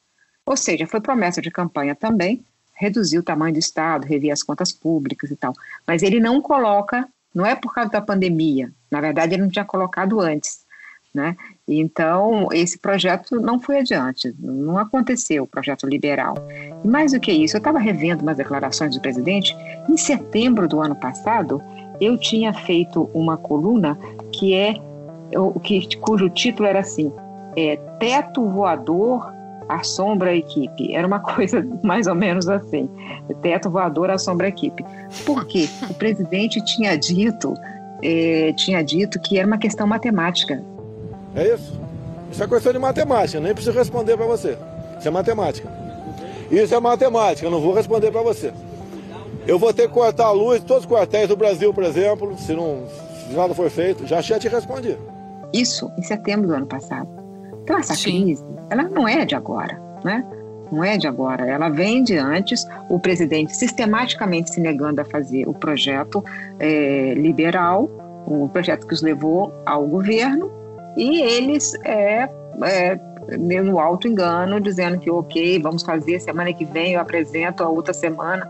Ou 0.45 0.57
seja, 0.57 0.87
foi 0.87 0.99
promessa 0.99 1.41
de 1.41 1.51
campanha 1.51 1.95
também, 1.95 2.43
reduzir 2.73 3.19
o 3.19 3.23
tamanho 3.23 3.53
do 3.53 3.59
Estado, 3.59 4.07
rever 4.07 4.31
as 4.31 4.41
contas 4.41 4.71
públicas 4.71 5.29
e 5.29 5.35
tal. 5.35 5.53
Mas 5.85 6.01
ele 6.01 6.19
não 6.19 6.41
coloca, 6.41 7.07
não 7.33 7.45
é 7.45 7.55
por 7.55 7.73
causa 7.73 7.91
da 7.91 8.01
pandemia, 8.01 8.71
na 8.89 9.01
verdade 9.01 9.35
ele 9.35 9.43
não 9.43 9.49
tinha 9.49 9.65
colocado 9.65 10.19
antes. 10.19 10.67
Né? 11.11 11.35
Então, 11.67 12.49
esse 12.51 12.77
projeto 12.77 13.39
não 13.41 13.59
foi 13.59 13.79
adiante, 13.79 14.33
não 14.39 14.77
aconteceu 14.77 15.43
o 15.43 15.47
projeto 15.47 15.87
liberal. 15.87 16.35
E 16.83 16.87
mais 16.87 17.13
do 17.13 17.19
que 17.19 17.31
isso, 17.31 17.57
eu 17.57 17.59
estava 17.59 17.79
revendo 17.79 18.21
umas 18.21 18.37
declarações 18.37 18.93
do 18.93 19.01
presidente. 19.01 19.55
Em 19.89 19.97
setembro 19.97 20.67
do 20.67 20.79
ano 20.79 20.95
passado, 20.95 21.61
eu 21.99 22.15
tinha 22.17 22.53
feito 22.53 23.09
uma 23.13 23.37
coluna 23.37 23.97
que 24.31 24.53
é 24.53 24.75
o 25.35 25.59
que, 25.59 25.97
cujo 25.97 26.29
título 26.29 26.67
era 26.67 26.79
assim: 26.79 27.11
é, 27.55 27.77
Teto 27.99 28.47
Voador 28.49 29.33
assombra 29.67 30.31
a 30.31 30.35
equipe. 30.35 30.95
Era 30.95 31.05
uma 31.05 31.19
coisa 31.21 31.65
mais 31.83 32.07
ou 32.07 32.15
menos 32.15 32.47
assim: 32.49 32.89
Teto 33.41 33.69
Voador 33.69 34.09
assombra 34.09 34.47
a 34.47 34.49
equipe. 34.49 34.83
Por 35.25 35.45
quê? 35.45 35.69
O 35.89 35.93
presidente 35.93 36.63
tinha 36.65 36.97
dito, 36.97 37.53
é, 38.01 38.53
tinha 38.53 38.83
dito 38.83 39.19
que 39.19 39.37
era 39.37 39.47
uma 39.47 39.57
questão 39.57 39.85
matemática. 39.85 40.63
É 41.35 41.53
isso? 41.53 41.79
Isso 42.31 42.43
é 42.43 42.47
questão 42.47 42.73
de 42.73 42.79
matemática, 42.79 43.39
nem 43.39 43.53
preciso 43.53 43.77
responder 43.77 44.17
para 44.17 44.25
você. 44.25 44.57
Isso 44.97 45.07
é 45.07 45.11
matemática. 45.11 45.69
Isso 46.51 46.73
é 46.73 46.79
matemática, 46.79 47.49
não 47.49 47.59
vou 47.59 47.73
responder 47.73 48.11
para 48.11 48.21
você. 48.21 48.51
Eu 49.47 49.57
vou 49.57 49.73
ter 49.73 49.87
que 49.87 49.93
cortar 49.93 50.25
a 50.25 50.31
luz 50.31 50.63
todos 50.63 50.83
os 50.83 50.89
quartéis 50.89 51.27
do 51.27 51.35
Brasil, 51.35 51.73
por 51.73 51.83
exemplo, 51.83 52.37
se, 52.37 52.53
não, 52.53 52.83
se 53.27 53.33
nada 53.33 53.53
for 53.53 53.69
feito. 53.69 54.05
Já 54.05 54.21
tinha 54.21 54.39
te 54.39 54.47
respondi. 54.47 54.97
Isso 55.53 55.91
em 55.97 56.01
setembro 56.01 56.47
do 56.47 56.53
ano 56.53 56.67
passado. 56.67 57.07
Então, 57.63 57.77
essa 57.77 57.93
Sim. 57.93 58.23
crise, 58.23 58.45
ela 58.69 58.83
não 58.83 59.07
é 59.07 59.25
de 59.25 59.35
agora, 59.35 59.79
né? 60.03 60.25
Não 60.71 60.83
é 60.83 60.97
de 60.97 61.07
agora, 61.07 61.47
ela 61.47 61.69
vem 61.69 62.03
de 62.03 62.15
antes, 62.15 62.65
o 62.89 62.99
presidente 62.99 63.55
sistematicamente 63.55 64.53
se 64.53 64.61
negando 64.61 65.01
a 65.01 65.05
fazer 65.05 65.47
o 65.47 65.53
projeto 65.53 66.23
é, 66.59 67.15
liberal, 67.15 67.89
o 68.27 68.47
projeto 68.49 68.85
que 68.85 68.93
os 68.93 69.01
levou 69.01 69.51
ao 69.65 69.87
governo, 69.87 70.51
e 70.95 71.21
eles 71.21 71.73
é, 71.83 72.29
é, 72.63 72.99
no 73.61 73.79
alto 73.79 74.07
engano, 74.07 74.59
dizendo 74.59 74.99
que 74.99 75.09
ok, 75.09 75.59
vamos 75.59 75.83
fazer 75.83 76.19
semana 76.19 76.53
que 76.53 76.65
vem, 76.65 76.93
eu 76.93 77.01
apresento 77.01 77.63
a 77.63 77.69
outra 77.69 77.93
semana. 77.93 78.49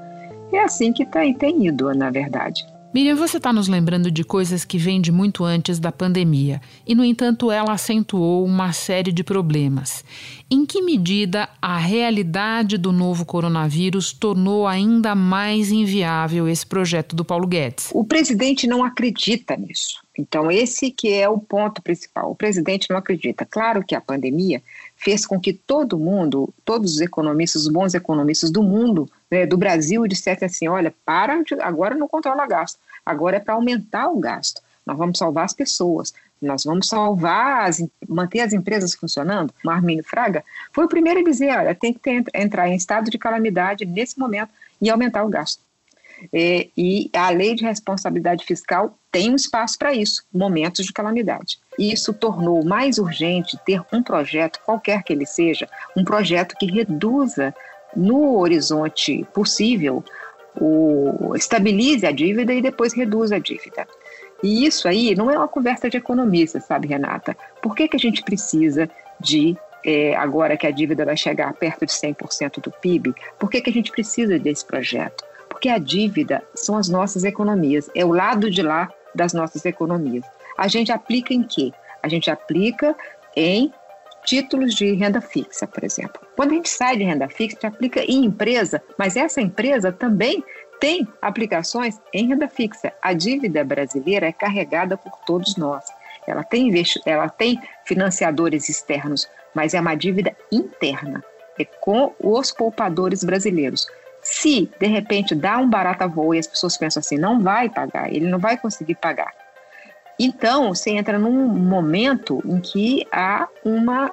É 0.51 0.63
assim 0.63 0.91
que 0.91 1.05
tá, 1.05 1.21
tem 1.37 1.67
ido, 1.67 1.93
na 1.93 2.09
verdade. 2.09 2.65
Miriam, 2.91 3.15
você 3.15 3.37
está 3.37 3.53
nos 3.53 3.67
lembrando 3.67 4.09
de 4.09 4.23
coisas 4.23 4.65
que 4.65 4.79
vêm 4.79 4.99
de 4.99 5.11
muito 5.11 5.43
antes 5.43 5.77
da 5.77 5.91
pandemia, 5.91 6.59
e, 6.87 6.95
no 6.95 7.05
entanto, 7.05 7.51
ela 7.51 7.73
acentuou 7.73 8.43
uma 8.43 8.73
série 8.73 9.11
de 9.11 9.23
problemas. 9.23 10.03
Em 10.49 10.65
que 10.65 10.81
medida 10.81 11.47
a 11.61 11.77
realidade 11.77 12.79
do 12.79 12.91
novo 12.91 13.25
coronavírus 13.25 14.11
tornou 14.11 14.65
ainda 14.65 15.13
mais 15.13 15.71
inviável 15.71 16.47
esse 16.47 16.65
projeto 16.65 17.15
do 17.15 17.23
Paulo 17.23 17.45
Guedes? 17.45 17.91
O 17.93 18.03
presidente 18.03 18.65
não 18.65 18.83
acredita 18.83 19.55
nisso. 19.55 19.99
Então, 20.19 20.51
esse 20.51 20.91
que 20.91 21.13
é 21.13 21.29
o 21.29 21.39
ponto 21.39 21.81
principal. 21.81 22.29
O 22.29 22.35
presidente 22.35 22.89
não 22.89 22.97
acredita. 22.97 23.45
Claro 23.45 23.81
que 23.81 23.95
a 23.95 24.01
pandemia 24.01 24.61
fez 24.97 25.25
com 25.25 25.39
que 25.39 25.53
todo 25.53 25.97
mundo, 25.97 26.53
todos 26.65 26.95
os 26.95 26.99
economistas, 26.99 27.61
os 27.61 27.67
bons 27.69 27.93
economistas 27.93 28.51
do 28.51 28.61
mundo, 28.61 29.09
né, 29.31 29.45
do 29.45 29.57
Brasil, 29.57 30.05
dissessem 30.05 30.45
assim: 30.45 30.67
olha, 30.67 30.93
para, 31.05 31.41
agora 31.61 31.95
não 31.95 32.05
controla 32.05 32.45
gasto, 32.45 32.77
agora 33.05 33.37
é 33.37 33.39
para 33.39 33.53
aumentar 33.53 34.09
o 34.09 34.19
gasto. 34.19 34.61
Nós 34.85 34.97
vamos 34.97 35.17
salvar 35.17 35.45
as 35.45 35.53
pessoas, 35.53 36.13
nós 36.41 36.65
vamos 36.65 36.89
salvar, 36.89 37.69
as, 37.69 37.81
manter 38.05 38.41
as 38.41 38.51
empresas 38.51 38.93
funcionando. 38.93 39.53
O 39.63 39.69
Armínio 39.69 40.03
Fraga 40.03 40.43
foi 40.73 40.83
o 40.83 40.89
primeiro 40.89 41.21
a 41.21 41.23
dizer: 41.23 41.57
olha, 41.57 41.73
tem 41.73 41.93
que 41.93 41.99
ter, 41.99 42.25
entrar 42.35 42.67
em 42.67 42.75
estado 42.75 43.09
de 43.09 43.17
calamidade 43.17 43.85
nesse 43.85 44.19
momento 44.19 44.49
e 44.81 44.89
aumentar 44.89 45.23
o 45.23 45.29
gasto. 45.29 45.61
É, 46.33 46.67
e 46.75 47.09
a 47.13 47.29
lei 47.29 47.55
de 47.55 47.63
responsabilidade 47.63 48.45
fiscal 48.45 48.97
tem 49.11 49.31
um 49.31 49.35
espaço 49.35 49.77
para 49.77 49.93
isso, 49.93 50.23
momentos 50.33 50.85
de 50.85 50.93
calamidade. 50.93 51.59
E 51.77 51.91
isso 51.91 52.13
tornou 52.13 52.63
mais 52.63 52.97
urgente 52.97 53.57
ter 53.65 53.81
um 53.91 54.03
projeto, 54.03 54.59
qualquer 54.65 55.03
que 55.03 55.13
ele 55.13 55.25
seja, 55.25 55.67
um 55.95 56.03
projeto 56.03 56.55
que 56.57 56.65
reduza 56.65 57.53
no 57.95 58.37
horizonte 58.37 59.25
possível, 59.33 60.03
o, 60.59 61.35
estabilize 61.35 62.05
a 62.05 62.11
dívida 62.11 62.53
e 62.53 62.61
depois 62.61 62.93
reduza 62.93 63.35
a 63.35 63.39
dívida. 63.39 63.87
E 64.43 64.65
isso 64.65 64.87
aí 64.87 65.15
não 65.15 65.29
é 65.29 65.37
uma 65.37 65.47
conversa 65.47 65.89
de 65.89 65.97
economista, 65.97 66.59
sabe, 66.59 66.87
Renata? 66.87 67.35
Por 67.61 67.75
que, 67.75 67.87
que 67.87 67.95
a 67.97 67.99
gente 67.99 68.23
precisa 68.23 68.89
de, 69.19 69.57
é, 69.85 70.15
agora 70.15 70.55
que 70.55 70.65
a 70.65 70.71
dívida 70.71 71.05
vai 71.05 71.17
chegar 71.17 71.51
perto 71.53 71.85
de 71.85 71.91
100% 71.91 72.61
do 72.61 72.71
PIB, 72.71 73.13
por 73.37 73.49
que, 73.49 73.61
que 73.61 73.69
a 73.69 73.73
gente 73.73 73.91
precisa 73.91 74.39
desse 74.39 74.65
projeto? 74.65 75.25
Porque 75.59 75.67
a 75.67 75.77
dívida 75.77 76.41
são 76.55 76.77
as 76.77 76.87
nossas 76.87 77.25
economias, 77.25 77.89
é 77.93 78.05
o 78.05 78.13
lado 78.13 78.49
de 78.49 78.61
lá 78.61 78.89
das 79.13 79.33
nossas 79.33 79.65
economias. 79.65 80.23
A 80.57 80.69
gente 80.69 80.89
aplica 80.89 81.33
em 81.33 81.43
quê? 81.43 81.73
A 82.01 82.07
gente 82.07 82.31
aplica 82.31 82.95
em 83.35 83.69
títulos 84.23 84.73
de 84.73 84.93
renda 84.93 85.19
fixa, 85.19 85.67
por 85.67 85.83
exemplo. 85.83 86.21
Quando 86.33 86.51
a 86.51 86.53
gente 86.53 86.69
sai 86.69 86.95
de 86.95 87.03
renda 87.03 87.27
fixa, 87.27 87.57
a 87.57 87.67
gente 87.67 87.75
aplica 87.75 87.99
em 88.01 88.23
empresa, 88.23 88.81
mas 88.97 89.17
essa 89.17 89.41
empresa 89.41 89.91
também 89.91 90.41
tem 90.79 91.05
aplicações 91.21 91.99
em 92.13 92.29
renda 92.29 92.47
fixa. 92.47 92.93
A 93.01 93.11
dívida 93.11 93.61
brasileira 93.61 94.27
é 94.27 94.31
carregada 94.31 94.95
por 94.95 95.11
todos 95.25 95.57
nós. 95.57 95.83
Ela 96.25 96.45
tem, 96.45 96.71
ela 97.05 97.27
tem 97.27 97.61
financiadores 97.83 98.69
externos, 98.69 99.27
mas 99.53 99.73
é 99.73 99.81
uma 99.81 99.95
dívida 99.95 100.33
interna. 100.49 101.21
É 101.59 101.65
com 101.65 102.15
os 102.17 102.49
poupadores 102.49 103.25
brasileiros. 103.25 103.85
Se, 104.31 104.69
de 104.79 104.85
repente, 104.85 105.33
dá 105.33 105.57
um 105.57 105.67
barata 105.67 106.07
voo 106.07 106.35
e 106.35 106.39
as 106.39 106.45
pessoas 106.45 106.77
pensam 106.77 107.01
assim, 107.01 107.17
não 107.17 107.41
vai 107.41 107.67
pagar, 107.67 108.13
ele 108.13 108.27
não 108.27 108.37
vai 108.37 108.57
conseguir 108.57 108.95
pagar. 108.95 109.33
Então, 110.19 110.73
você 110.73 110.91
entra 110.91 111.17
num 111.17 111.47
momento 111.47 112.41
em 112.45 112.59
que 112.59 113.07
há 113.11 113.47
uma, 113.65 114.11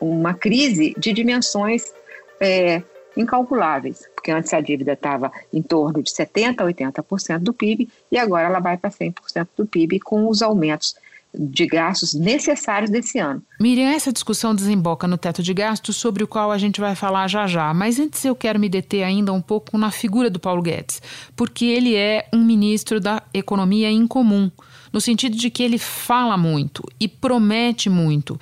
uma 0.00 0.32
crise 0.32 0.94
de 0.96 1.12
dimensões 1.12 1.92
é, 2.40 2.82
incalculáveis, 3.14 4.08
porque 4.14 4.30
antes 4.30 4.54
a 4.54 4.60
dívida 4.60 4.94
estava 4.94 5.30
em 5.52 5.60
torno 5.60 6.02
de 6.02 6.10
70% 6.10 6.60
a 6.60 6.64
80% 6.64 7.38
do 7.40 7.52
PIB 7.52 7.88
e 8.10 8.18
agora 8.18 8.46
ela 8.46 8.60
vai 8.60 8.78
para 8.78 8.90
100% 8.90 9.48
do 9.54 9.66
PIB 9.66 10.00
com 10.00 10.28
os 10.28 10.40
aumentos 10.40 10.96
de 11.38 11.66
gastos 11.66 12.14
necessários 12.14 12.90
desse 12.90 13.18
ano. 13.18 13.42
Miriam, 13.60 13.88
essa 13.88 14.12
discussão 14.12 14.54
desemboca 14.54 15.06
no 15.06 15.16
teto 15.16 15.42
de 15.42 15.54
gastos, 15.54 15.96
sobre 15.96 16.24
o 16.24 16.26
qual 16.26 16.50
a 16.50 16.58
gente 16.58 16.80
vai 16.80 16.94
falar 16.96 17.28
já 17.28 17.46
já. 17.46 17.72
Mas 17.72 18.00
antes 18.00 18.24
eu 18.24 18.34
quero 18.34 18.58
me 18.58 18.68
deter 18.68 19.04
ainda 19.04 19.32
um 19.32 19.40
pouco 19.40 19.78
na 19.78 19.90
figura 19.90 20.28
do 20.28 20.40
Paulo 20.40 20.60
Guedes, 20.62 21.00
porque 21.36 21.64
ele 21.64 21.94
é 21.94 22.28
um 22.32 22.44
ministro 22.44 22.98
da 23.00 23.22
economia 23.32 23.90
incomum 23.90 24.50
no 24.92 25.00
sentido 25.00 25.36
de 25.36 25.50
que 25.50 25.62
ele 25.62 25.78
fala 25.78 26.36
muito 26.36 26.82
e 26.98 27.06
promete 27.06 27.88
muito. 27.90 28.38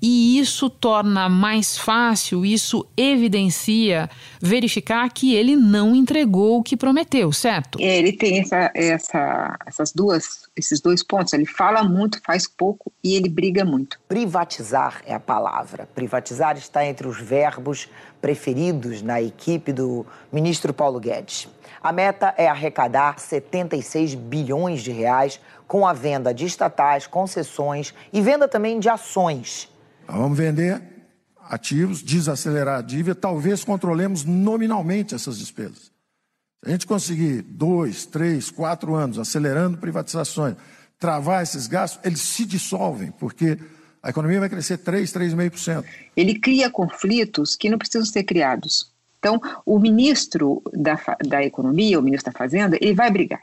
E 0.00 0.38
isso 0.38 0.70
torna 0.70 1.28
mais 1.28 1.76
fácil, 1.76 2.46
isso 2.46 2.86
evidencia 2.96 4.08
verificar 4.40 5.10
que 5.12 5.34
ele 5.34 5.56
não 5.56 5.94
entregou 5.94 6.58
o 6.58 6.62
que 6.62 6.76
prometeu, 6.76 7.32
certo? 7.32 7.78
É, 7.80 7.98
ele 7.98 8.12
tem 8.12 8.38
essa, 8.38 8.70
essa, 8.74 9.58
essas 9.66 9.92
duas, 9.92 10.48
esses 10.56 10.80
dois 10.80 11.02
pontos. 11.02 11.32
Ele 11.32 11.46
fala 11.46 11.82
muito, 11.82 12.20
faz 12.24 12.46
pouco 12.46 12.92
e 13.02 13.14
ele 13.16 13.28
briga 13.28 13.64
muito. 13.64 13.98
Privatizar 14.06 15.02
é 15.04 15.14
a 15.14 15.20
palavra. 15.20 15.88
Privatizar 15.94 16.56
está 16.56 16.86
entre 16.86 17.08
os 17.08 17.20
verbos 17.20 17.88
preferidos 18.20 19.02
na 19.02 19.20
equipe 19.20 19.72
do 19.72 20.06
ministro 20.32 20.72
Paulo 20.72 21.00
Guedes. 21.00 21.48
A 21.82 21.92
meta 21.92 22.34
é 22.36 22.48
arrecadar 22.48 23.18
76 23.18 24.14
bilhões 24.14 24.82
de 24.82 24.90
reais 24.90 25.40
com 25.66 25.86
a 25.86 25.92
venda 25.92 26.34
de 26.34 26.44
estatais, 26.44 27.06
concessões 27.06 27.94
e 28.12 28.20
venda 28.20 28.48
também 28.48 28.80
de 28.80 28.88
ações. 28.88 29.68
Vamos 30.06 30.36
vender 30.36 30.82
ativos, 31.48 32.02
desacelerar 32.02 32.78
a 32.78 32.82
dívida, 32.82 33.14
talvez 33.14 33.64
controlemos 33.64 34.24
nominalmente 34.24 35.14
essas 35.14 35.38
despesas. 35.38 35.90
Se 36.62 36.68
a 36.68 36.70
gente 36.70 36.86
conseguir 36.86 37.42
dois, 37.42 38.04
três, 38.04 38.50
quatro 38.50 38.94
anos 38.94 39.18
acelerando 39.18 39.78
privatizações, 39.78 40.56
travar 40.98 41.42
esses 41.42 41.66
gastos, 41.66 42.00
eles 42.04 42.20
se 42.20 42.44
dissolvem, 42.44 43.12
porque 43.12 43.58
a 44.02 44.10
economia 44.10 44.40
vai 44.40 44.48
crescer 44.48 44.78
3, 44.78 45.12
3,5%. 45.12 45.84
Ele 46.16 46.38
cria 46.38 46.70
conflitos 46.70 47.56
que 47.56 47.70
não 47.70 47.78
precisam 47.78 48.04
ser 48.04 48.24
criados. 48.24 48.92
Então, 49.18 49.40
o 49.66 49.78
ministro 49.78 50.62
da, 50.72 50.98
da 51.26 51.44
Economia, 51.44 51.98
o 51.98 52.02
ministro 52.02 52.32
da 52.32 52.38
Fazenda, 52.38 52.78
ele 52.80 52.94
vai 52.94 53.10
brigar. 53.10 53.40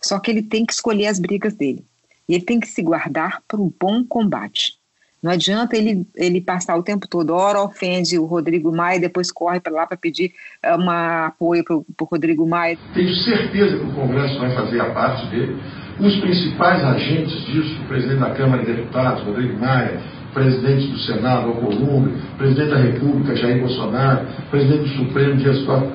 Só 0.00 0.18
que 0.18 0.30
ele 0.30 0.42
tem 0.42 0.64
que 0.64 0.72
escolher 0.72 1.06
as 1.06 1.18
brigas 1.18 1.54
dele. 1.54 1.84
E 2.28 2.34
ele 2.34 2.44
tem 2.44 2.60
que 2.60 2.68
se 2.68 2.82
guardar 2.82 3.42
para 3.48 3.60
um 3.60 3.72
bom 3.80 4.04
combate. 4.04 4.78
Não 5.22 5.30
adianta 5.32 5.76
ele, 5.76 6.06
ele 6.16 6.40
passar 6.40 6.76
o 6.76 6.82
tempo 6.82 7.06
todo, 7.06 7.34
ora 7.34 7.60
ofende 7.60 8.18
o 8.18 8.24
Rodrigo 8.24 8.74
Maia 8.74 8.96
e 8.96 9.00
depois 9.00 9.30
corre 9.30 9.60
para 9.60 9.72
lá 9.72 9.86
para 9.86 9.96
pedir 9.96 10.32
eh, 10.62 10.74
um 10.74 10.88
apoio 10.88 11.62
para 11.62 11.76
o 11.76 12.08
Rodrigo 12.10 12.46
Maia. 12.46 12.78
Tenho 12.94 13.14
certeza 13.16 13.76
que 13.76 13.84
o 13.84 13.94
Congresso 13.94 14.38
vai 14.38 14.54
fazer 14.54 14.80
a 14.80 14.94
parte 14.94 15.26
dele. 15.28 15.60
Os 15.98 16.18
principais 16.20 16.82
agentes 16.82 17.34
disso, 17.44 17.82
o 17.82 17.88
presidente 17.88 18.20
da 18.20 18.30
Câmara 18.30 18.64
de 18.64 18.72
Deputados, 18.72 19.22
Rodrigo 19.24 19.58
Maia, 19.58 20.00
presidente 20.32 20.86
do 20.86 20.98
Senado, 20.98 21.48
Alcolumbre, 21.48 22.14
presidente 22.38 22.70
da 22.70 22.78
República, 22.78 23.36
Jair 23.36 23.60
Bolsonaro, 23.60 24.26
presidente 24.50 24.82
do 24.82 25.04
Supremo, 25.04 25.36
Dias 25.36 25.64
Toffoli, 25.64 25.92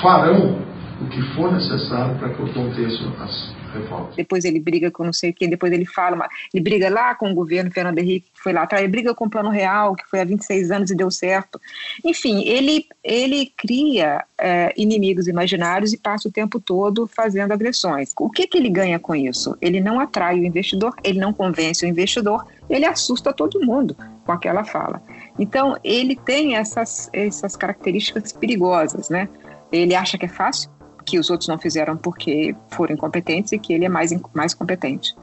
farão 0.00 0.62
o 1.00 1.06
que 1.06 1.22
for 1.34 1.52
necessário 1.52 2.16
para 2.16 2.28
que 2.28 2.42
aconteçam 2.42 3.12
as 3.20 3.62
reformas. 3.72 4.14
Depois 4.14 4.44
ele 4.44 4.60
briga 4.60 4.90
com 4.90 5.04
não 5.04 5.12
sei 5.12 5.32
quem, 5.32 5.48
depois 5.48 5.72
ele 5.72 5.84
fala, 5.84 6.28
ele 6.52 6.62
briga 6.62 6.88
lá 6.88 7.14
com 7.14 7.30
o 7.30 7.34
governo 7.34 7.70
Fernando 7.70 7.98
Henrique, 7.98 8.30
que 8.32 8.40
foi 8.40 8.52
lá 8.52 8.62
atrás, 8.62 8.82
ele 8.82 8.92
briga 8.92 9.14
com 9.14 9.26
o 9.26 9.30
Plano 9.30 9.50
Real, 9.50 9.94
que 9.96 10.04
foi 10.08 10.20
há 10.20 10.24
26 10.24 10.70
anos 10.70 10.90
e 10.90 10.94
deu 10.94 11.10
certo. 11.10 11.60
Enfim, 12.04 12.42
ele, 12.46 12.86
ele 13.02 13.52
cria 13.56 14.24
é, 14.38 14.72
inimigos 14.76 15.26
imaginários 15.26 15.92
e 15.92 15.98
passa 15.98 16.28
o 16.28 16.32
tempo 16.32 16.60
todo 16.60 17.06
fazendo 17.06 17.52
agressões. 17.52 18.10
O 18.18 18.30
que, 18.30 18.46
que 18.46 18.58
ele 18.58 18.68
ganha 18.68 18.98
com 18.98 19.14
isso? 19.14 19.56
Ele 19.60 19.80
não 19.80 19.98
atrai 19.98 20.38
o 20.38 20.44
investidor, 20.44 20.94
ele 21.02 21.18
não 21.18 21.32
convence 21.32 21.84
o 21.84 21.88
investidor, 21.88 22.44
ele 22.74 22.86
assusta 22.86 23.32
todo 23.32 23.60
mundo 23.60 23.96
com 24.24 24.32
aquela 24.32 24.64
fala. 24.64 25.02
Então, 25.38 25.76
ele 25.84 26.16
tem 26.16 26.56
essas, 26.56 27.10
essas 27.12 27.54
características 27.54 28.32
perigosas, 28.32 29.10
né? 29.10 29.28
Ele 29.70 29.94
acha 29.94 30.16
que 30.16 30.24
é 30.24 30.28
fácil, 30.28 30.70
que 31.04 31.18
os 31.18 31.28
outros 31.30 31.48
não 31.48 31.58
fizeram 31.58 31.96
porque 31.96 32.54
foram 32.70 32.94
incompetentes 32.94 33.52
e 33.52 33.58
que 33.58 33.72
ele 33.72 33.84
é 33.84 33.88
mais, 33.88 34.12
mais 34.32 34.54
competente. 34.54 35.14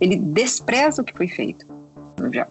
Ele 0.00 0.16
despreza 0.16 1.02
o 1.02 1.04
que 1.04 1.16
foi 1.16 1.28
feito 1.28 1.66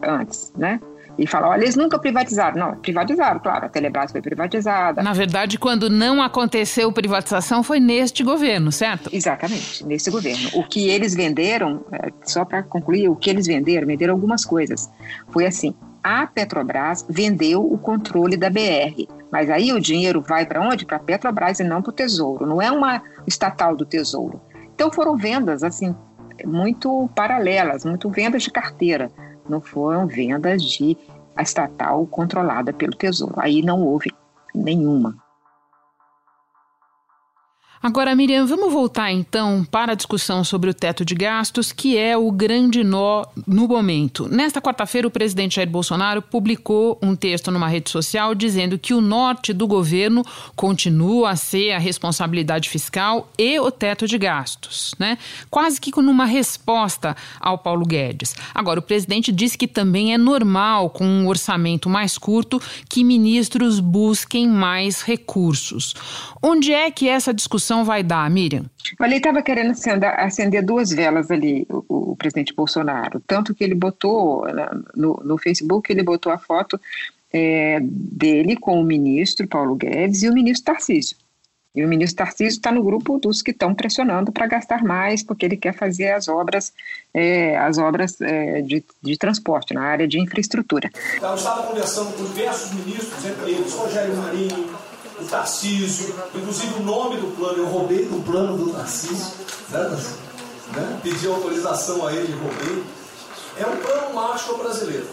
antes, 0.01 0.53
né? 0.55 0.79
E 1.17 1.25
fala, 1.25 1.49
olha, 1.49 1.63
eles 1.63 1.75
nunca 1.75 1.97
privatizaram. 1.97 2.57
Não, 2.57 2.75
privatizaram, 2.75 3.39
claro, 3.39 3.65
a 3.65 3.69
Telebrás 3.69 4.11
foi 4.11 4.21
privatizada. 4.21 5.01
Na 5.01 5.13
verdade, 5.13 5.57
quando 5.57 5.89
não 5.89 6.21
aconteceu 6.21 6.91
privatização 6.91 7.63
foi 7.63 7.79
neste 7.79 8.23
governo, 8.23 8.71
certo? 8.71 9.09
Exatamente, 9.13 9.85
nesse 9.85 10.11
governo. 10.11 10.49
O 10.53 10.63
que 10.63 10.89
eles 10.89 11.15
venderam, 11.15 11.85
é, 11.91 12.09
só 12.23 12.43
para 12.43 12.63
concluir, 12.63 13.07
o 13.09 13.15
que 13.15 13.29
eles 13.29 13.47
venderam, 13.47 13.87
venderam 13.87 14.13
algumas 14.13 14.43
coisas. 14.43 14.89
Foi 15.29 15.45
assim, 15.45 15.73
a 16.03 16.27
Petrobras 16.27 17.05
vendeu 17.09 17.65
o 17.65 17.77
controle 17.77 18.37
da 18.37 18.49
BR. 18.49 19.07
Mas 19.31 19.49
aí 19.49 19.73
o 19.73 19.79
dinheiro 19.79 20.21
vai 20.21 20.45
para 20.45 20.61
onde? 20.61 20.85
Para 20.85 20.97
a 20.97 20.99
Petrobras 20.99 21.59
e 21.59 21.63
não 21.63 21.81
para 21.81 21.89
o 21.89 21.93
Tesouro. 21.93 22.45
Não 22.45 22.61
é 22.61 22.71
uma 22.71 23.01
estatal 23.25 23.75
do 23.75 23.85
Tesouro. 23.85 24.39
Então 24.75 24.91
foram 24.91 25.15
vendas 25.15 25.63
assim 25.63 25.95
muito 26.45 27.09
paralelas, 27.15 27.85
muito 27.85 28.09
vendas 28.09 28.43
de 28.43 28.51
carteira. 28.51 29.09
Não 29.47 29.61
foram 29.61 30.07
vendas 30.07 30.63
de 30.63 30.97
a 31.35 31.43
estatal 31.43 32.05
controlada 32.07 32.71
pelo 32.71 32.95
Tesouro. 32.95 33.35
Aí 33.37 33.61
não 33.61 33.81
houve 33.81 34.11
nenhuma. 34.53 35.15
Agora, 37.85 38.15
Miriam, 38.15 38.47
vamos 38.47 38.73
voltar 38.73 39.11
então 39.11 39.63
para 39.63 39.91
a 39.91 39.95
discussão 39.95 40.43
sobre 40.43 40.71
o 40.71 40.73
teto 40.73 41.05
de 41.05 41.13
gastos, 41.13 41.71
que 41.71 41.95
é 41.95 42.17
o 42.17 42.31
grande 42.31 42.83
nó 42.83 43.25
no 43.45 43.67
momento. 43.67 44.27
Nesta 44.27 44.59
quarta-feira, 44.59 45.07
o 45.07 45.11
presidente 45.11 45.57
Jair 45.57 45.69
Bolsonaro 45.69 46.19
publicou 46.19 46.97
um 46.99 47.15
texto 47.15 47.51
numa 47.51 47.67
rede 47.67 47.91
social 47.91 48.33
dizendo 48.33 48.79
que 48.79 48.91
o 48.91 49.01
norte 49.01 49.53
do 49.53 49.67
governo 49.67 50.23
continua 50.55 51.29
a 51.29 51.35
ser 51.35 51.73
a 51.73 51.77
responsabilidade 51.77 52.71
fiscal 52.71 53.29
e 53.37 53.59
o 53.59 53.69
teto 53.69 54.07
de 54.07 54.17
gastos, 54.17 54.95
né? 54.97 55.19
Quase 55.51 55.79
que 55.79 55.95
numa 56.01 56.25
resposta 56.25 57.15
ao 57.39 57.59
Paulo 57.59 57.85
Guedes. 57.85 58.35
Agora, 58.51 58.79
o 58.79 58.83
presidente 58.83 59.31
disse 59.31 59.59
que 59.59 59.67
também 59.67 60.11
é 60.11 60.17
normal, 60.17 60.89
com 60.89 61.05
um 61.05 61.27
orçamento 61.27 61.87
mais 61.87 62.17
curto, 62.17 62.59
que 62.89 63.03
ministros 63.03 63.79
busquem 63.79 64.47
mais 64.47 65.03
recursos. 65.03 65.93
Onde 66.41 66.73
é 66.73 66.89
que 66.89 67.07
essa 67.07 67.31
discussão 67.31 67.74
vai 67.83 68.03
dar, 68.03 68.29
Miriam? 68.29 68.65
Olha, 68.99 69.09
ele 69.09 69.17
estava 69.17 69.41
querendo 69.41 69.71
acender, 69.71 70.19
acender, 70.19 70.65
duas 70.65 70.91
velas 70.91 71.29
ali, 71.31 71.65
o, 71.69 72.11
o, 72.11 72.15
presidente 72.15 72.53
Bolsonaro. 72.53 73.21
Tanto 73.25 73.53
que 73.53 73.63
ele 73.63 73.75
botou 73.75 74.45
no, 74.95 75.21
no 75.23 75.37
Facebook, 75.37 75.91
ele 75.91 76.03
botou 76.03 76.31
a 76.31 76.37
foto 76.37 76.79
é, 77.33 77.79
dele 77.81 78.55
com 78.55 78.79
o 78.79 78.83
ministro 78.83 79.47
Paulo 79.47 79.75
Guedes 79.75 80.23
e 80.23 80.29
o 80.29 80.33
ministro 80.33 80.73
Tarcísio. 80.73 81.17
E 81.75 81.83
o 81.83 81.87
ministro 81.89 82.23
Tarcísio 82.23 82.57
está 82.57 82.71
no 82.71 82.81
grupo 82.81 83.19
dos 83.19 83.41
que 83.41 83.51
estão 83.51 83.75
pressionando 83.75 84.31
para 84.31 84.47
gastar 84.47 84.81
mais, 84.81 85.21
porque 85.21 85.45
ele 85.45 85.57
quer 85.57 85.73
fazer 85.73 86.11
as 86.11 86.29
obras, 86.29 86.71
é, 87.13 87.57
as 87.57 87.77
obras 87.77 88.19
é, 88.21 88.61
de, 88.61 88.81
de, 89.01 89.17
transporte, 89.17 89.73
na 89.73 89.81
área 89.81 90.07
de 90.07 90.17
infraestrutura. 90.17 90.89
Então, 91.17 91.31
eu 91.31 91.35
estava 91.35 91.63
conversando 91.67 92.15
com 92.15 92.23
diversos 92.23 92.73
ministros, 92.73 93.25
entre 93.25 93.51
eles 93.51 93.73
Rogério 93.73 94.15
Marinho, 94.15 94.69
o 95.19 95.25
Tarcísio, 95.25 96.13
inclusive 96.33 96.73
o 96.75 96.83
nome 96.83 97.17
do 97.17 97.35
plano, 97.35 97.59
eu 97.59 97.67
roubei 97.67 98.05
do 98.05 98.23
plano 98.23 98.57
do 98.57 98.73
Tarcísio, 98.73 99.45
né? 99.69 99.89
né? 100.75 100.99
pedi 101.01 101.27
autorização 101.27 102.05
a 102.05 102.13
ele 102.13 102.31
e 102.31 102.35
roubei. 102.35 102.83
É 103.57 103.65
um 103.65 103.77
plano 103.77 104.13
Marshall 104.13 104.57
brasileiro. 104.57 105.07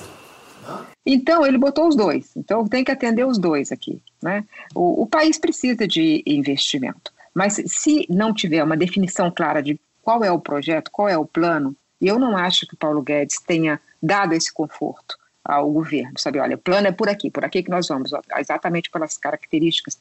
Né? 0.66 0.86
Então, 1.06 1.46
ele 1.46 1.58
botou 1.58 1.88
os 1.88 1.94
dois. 1.94 2.30
Então, 2.36 2.66
tem 2.66 2.82
que 2.82 2.90
atender 2.90 3.24
os 3.24 3.38
dois 3.38 3.70
aqui. 3.70 4.02
Né? 4.20 4.44
O, 4.74 5.02
o 5.02 5.06
país 5.06 5.38
precisa 5.38 5.86
de 5.86 6.22
investimento. 6.26 7.12
Mas 7.32 7.60
se 7.66 8.06
não 8.10 8.34
tiver 8.34 8.62
uma 8.62 8.76
definição 8.76 9.30
clara 9.30 9.62
de 9.62 9.80
qual 10.02 10.24
é 10.24 10.32
o 10.32 10.40
projeto, 10.40 10.90
qual 10.90 11.08
é 11.08 11.16
o 11.16 11.24
plano, 11.24 11.76
eu 12.00 12.18
não 12.18 12.36
acho 12.36 12.66
que 12.66 12.74
o 12.74 12.76
Paulo 12.76 13.00
Guedes 13.00 13.40
tenha 13.40 13.80
dado 14.02 14.32
esse 14.32 14.52
conforto 14.52 15.16
ao 15.44 15.70
governo, 15.70 16.18
sabe? 16.18 16.38
Olha, 16.38 16.56
o 16.56 16.58
plano 16.58 16.86
é 16.88 16.92
por 16.92 17.08
aqui, 17.08 17.30
por 17.30 17.44
aqui 17.44 17.62
que 17.62 17.70
nós 17.70 17.88
vamos, 17.88 18.10
exatamente 18.38 18.90
pelas 18.90 19.18
características 19.18 19.98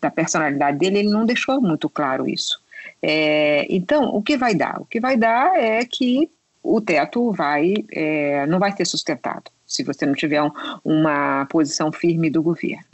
da 0.00 0.10
personalidade 0.10 0.78
dele, 0.78 0.98
ele 0.98 1.10
não 1.10 1.24
deixou 1.24 1.60
muito 1.60 1.88
claro 1.88 2.28
isso. 2.28 2.60
É, 3.00 3.66
então, 3.70 4.14
o 4.14 4.22
que 4.22 4.36
vai 4.36 4.54
dar? 4.54 4.80
O 4.80 4.84
que 4.84 5.00
vai 5.00 5.16
dar 5.16 5.56
é 5.56 5.84
que 5.84 6.30
o 6.62 6.80
teto 6.80 7.32
vai, 7.32 7.74
é, 7.90 8.46
não 8.46 8.58
vai 8.58 8.72
ser 8.76 8.84
sustentado 8.84 9.50
se 9.74 9.82
você 9.82 10.04
não 10.04 10.14
tiver 10.14 10.42
um, 10.42 10.50
uma 10.84 11.46
posição 11.46 11.90
firme 11.90 12.30
do 12.30 12.42
governo. 12.42 12.84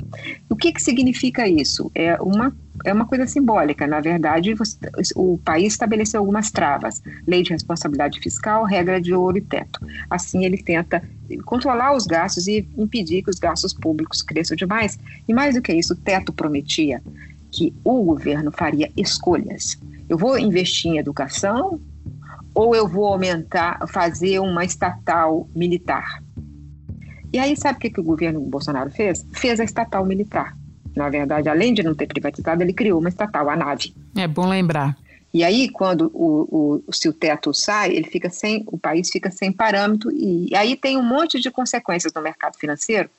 O 0.49 0.57
que, 0.57 0.73
que 0.73 0.83
significa 0.83 1.47
isso? 1.49 1.91
É 1.95 2.17
uma, 2.21 2.55
é 2.85 2.93
uma 2.93 3.07
coisa 3.07 3.27
simbólica. 3.27 3.87
Na 3.87 4.01
verdade, 4.01 4.55
você, 4.55 4.77
o 5.15 5.39
país 5.39 5.73
estabeleceu 5.73 6.21
algumas 6.21 6.51
travas: 6.51 7.03
lei 7.27 7.43
de 7.43 7.51
responsabilidade 7.51 8.21
fiscal, 8.21 8.65
regra 8.65 9.01
de 9.01 9.13
ouro 9.13 9.39
e 9.39 9.43
teto. 9.43 9.81
Assim, 10.09 10.45
ele 10.45 10.59
tenta 10.59 11.03
controlar 11.45 11.95
os 11.95 12.07
gastos 12.07 12.47
e 12.47 12.67
impedir 12.77 13.23
que 13.23 13.31
os 13.31 13.39
gastos 13.39 13.75
públicos 13.75 14.23
cresçam 14.23 14.57
demais. 14.57 14.99
E 15.27 15.35
mais 15.35 15.55
do 15.55 15.63
que 15.63 15.73
isso, 15.73 15.95
o 15.95 15.97
teto 15.97 16.33
prometia 16.33 17.03
que 17.51 17.75
o 17.85 18.03
governo 18.05 18.53
faria 18.53 18.91
escolhas. 18.97 19.79
Eu 20.09 20.17
vou 20.17 20.39
investir 20.39 20.93
em 20.93 20.99
educação 20.99 21.81
ou 22.55 22.75
eu 22.75 22.89
vou 22.89 23.07
aumentar, 23.07 23.79
fazer 23.89 24.41
uma 24.41 24.65
estatal 24.65 25.47
militar? 25.55 26.23
E 27.33 27.39
aí, 27.39 27.57
sabe 27.57 27.77
o 27.77 27.81
que, 27.81 27.91
que 27.91 28.01
o 28.01 28.05
governo 28.05 28.41
Bolsonaro 28.41 28.91
fez? 28.91 29.27
Fez 29.33 29.61
a 29.61 29.65
estatal 29.65 30.05
militar. 30.05 30.57
Na 30.97 31.09
verdade, 31.09 31.49
além 31.49 31.75
de 31.75 31.83
não 31.83 31.95
ter 31.95 32.07
privatizado, 32.07 32.63
ele 32.63 32.73
criou 32.73 32.99
uma 32.99 33.09
estatal, 33.09 33.49
a 33.49 33.57
nave. 33.57 33.95
É 34.17 34.27
bom 34.27 34.49
lembrar. 34.49 34.97
E 35.33 35.45
aí, 35.45 35.69
quando 35.69 36.11
o, 36.15 36.83
o, 36.89 36.93
se 36.93 37.09
o 37.09 37.13
teto 37.13 37.53
sai, 37.53 37.93
ele 37.93 38.09
fica 38.09 38.31
sem, 38.31 38.65
o 38.67 38.79
país 38.79 39.11
fica 39.11 39.31
sem 39.31 39.53
parâmetro, 39.53 40.11
e, 40.11 40.49
e 40.51 40.57
aí 40.57 40.75
tem 40.75 40.97
um 40.97 41.03
monte 41.03 41.39
de 41.39 41.51
consequências 41.51 42.13
no 42.15 42.23
mercado 42.23 42.57
financeiro, 42.57 43.11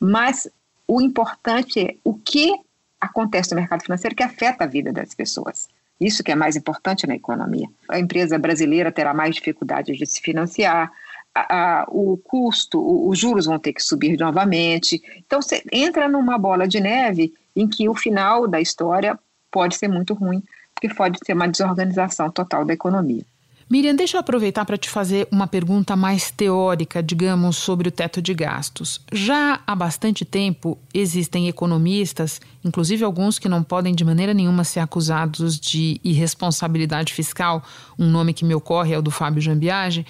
mas 0.00 0.48
o 0.86 1.00
importante 1.00 1.80
é 1.80 1.94
o 2.02 2.14
que 2.14 2.52
acontece 3.00 3.52
no 3.52 3.60
mercado 3.60 3.82
financeiro 3.82 4.16
que 4.16 4.22
afeta 4.22 4.64
a 4.64 4.66
vida 4.66 4.92
das 4.92 5.14
pessoas. 5.14 5.68
Isso 6.00 6.24
que 6.24 6.32
é 6.32 6.34
mais 6.34 6.56
importante 6.56 7.06
na 7.06 7.14
economia. 7.14 7.68
A 7.88 8.00
empresa 8.00 8.38
brasileira 8.38 8.90
terá 8.90 9.14
mais 9.14 9.34
dificuldade 9.36 9.92
de 9.92 10.06
se 10.06 10.20
financiar, 10.20 10.90
a, 11.34 11.84
o 11.88 12.16
custo, 12.16 13.08
os 13.08 13.18
juros 13.18 13.46
vão 13.46 13.58
ter 13.58 13.72
que 13.72 13.82
subir 13.82 14.18
novamente. 14.18 15.02
Então, 15.26 15.42
você 15.42 15.62
entra 15.72 16.08
numa 16.08 16.38
bola 16.38 16.68
de 16.68 16.80
neve 16.80 17.34
em 17.56 17.66
que 17.68 17.88
o 17.88 17.94
final 17.94 18.46
da 18.46 18.60
história 18.60 19.18
pode 19.50 19.76
ser 19.76 19.88
muito 19.88 20.14
ruim, 20.14 20.42
porque 20.74 20.94
pode 20.94 21.18
ser 21.24 21.34
uma 21.34 21.48
desorganização 21.48 22.30
total 22.30 22.64
da 22.64 22.72
economia. 22.72 23.24
Miriam, 23.70 23.94
deixa 23.94 24.18
eu 24.18 24.20
aproveitar 24.20 24.64
para 24.66 24.76
te 24.76 24.90
fazer 24.90 25.26
uma 25.32 25.46
pergunta 25.46 25.96
mais 25.96 26.30
teórica, 26.30 27.02
digamos, 27.02 27.56
sobre 27.56 27.88
o 27.88 27.90
teto 27.90 28.20
de 28.20 28.34
gastos. 28.34 29.00
Já 29.10 29.60
há 29.66 29.74
bastante 29.74 30.22
tempo 30.22 30.76
existem 30.92 31.48
economistas, 31.48 32.42
inclusive 32.62 33.04
alguns 33.04 33.38
que 33.38 33.48
não 33.48 33.62
podem 33.62 33.94
de 33.94 34.04
maneira 34.04 34.34
nenhuma 34.34 34.64
ser 34.64 34.80
acusados 34.80 35.58
de 35.58 35.98
irresponsabilidade 36.04 37.14
fiscal, 37.14 37.62
um 37.98 38.10
nome 38.10 38.34
que 38.34 38.44
me 38.44 38.54
ocorre 38.54 38.92
é 38.92 38.98
o 38.98 39.02
do 39.02 39.10
Fábio 39.10 39.40
Jambiage, 39.40 40.04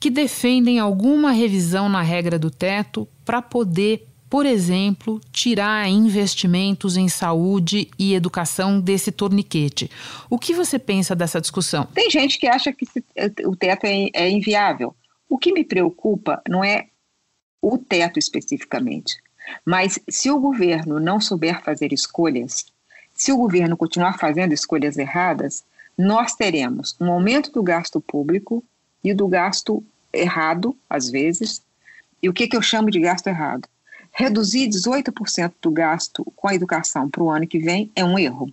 que 0.00 0.10
defendem 0.10 0.78
alguma 0.78 1.32
revisão 1.32 1.88
na 1.88 2.02
regra 2.02 2.38
do 2.38 2.50
teto 2.50 3.08
para 3.24 3.42
poder, 3.42 4.06
por 4.30 4.46
exemplo, 4.46 5.20
tirar 5.32 5.88
investimentos 5.88 6.96
em 6.96 7.08
saúde 7.08 7.90
e 7.98 8.14
educação 8.14 8.80
desse 8.80 9.10
torniquete. 9.10 9.90
O 10.30 10.38
que 10.38 10.54
você 10.54 10.78
pensa 10.78 11.16
dessa 11.16 11.40
discussão? 11.40 11.86
Tem 11.94 12.10
gente 12.10 12.38
que 12.38 12.46
acha 12.46 12.72
que 12.72 12.86
o 13.44 13.56
teto 13.56 13.84
é, 13.84 14.08
é 14.14 14.30
inviável. 14.30 14.94
O 15.28 15.36
que 15.36 15.52
me 15.52 15.64
preocupa 15.64 16.40
não 16.48 16.64
é 16.64 16.86
o 17.60 17.76
teto 17.76 18.18
especificamente, 18.18 19.16
mas 19.64 19.98
se 20.08 20.30
o 20.30 20.38
governo 20.38 21.00
não 21.00 21.20
souber 21.20 21.62
fazer 21.62 21.92
escolhas, 21.92 22.66
se 23.12 23.32
o 23.32 23.36
governo 23.36 23.76
continuar 23.76 24.16
fazendo 24.16 24.52
escolhas 24.52 24.96
erradas, 24.96 25.64
nós 25.98 26.34
teremos 26.34 26.96
um 27.00 27.10
aumento 27.10 27.50
do 27.50 27.62
gasto 27.62 28.00
público 28.00 28.64
e 29.02 29.14
do 29.14 29.28
gasto 29.28 29.84
errado, 30.12 30.76
às 30.88 31.08
vezes. 31.08 31.62
E 32.22 32.28
o 32.28 32.32
que, 32.32 32.48
que 32.48 32.56
eu 32.56 32.62
chamo 32.62 32.90
de 32.90 33.00
gasto 33.00 33.26
errado? 33.26 33.68
Reduzir 34.12 34.68
18% 34.68 35.52
do 35.62 35.70
gasto 35.70 36.24
com 36.34 36.48
a 36.48 36.54
educação 36.54 37.08
para 37.08 37.22
o 37.22 37.30
ano 37.30 37.46
que 37.46 37.58
vem 37.58 37.90
é 37.94 38.04
um 38.04 38.18
erro. 38.18 38.52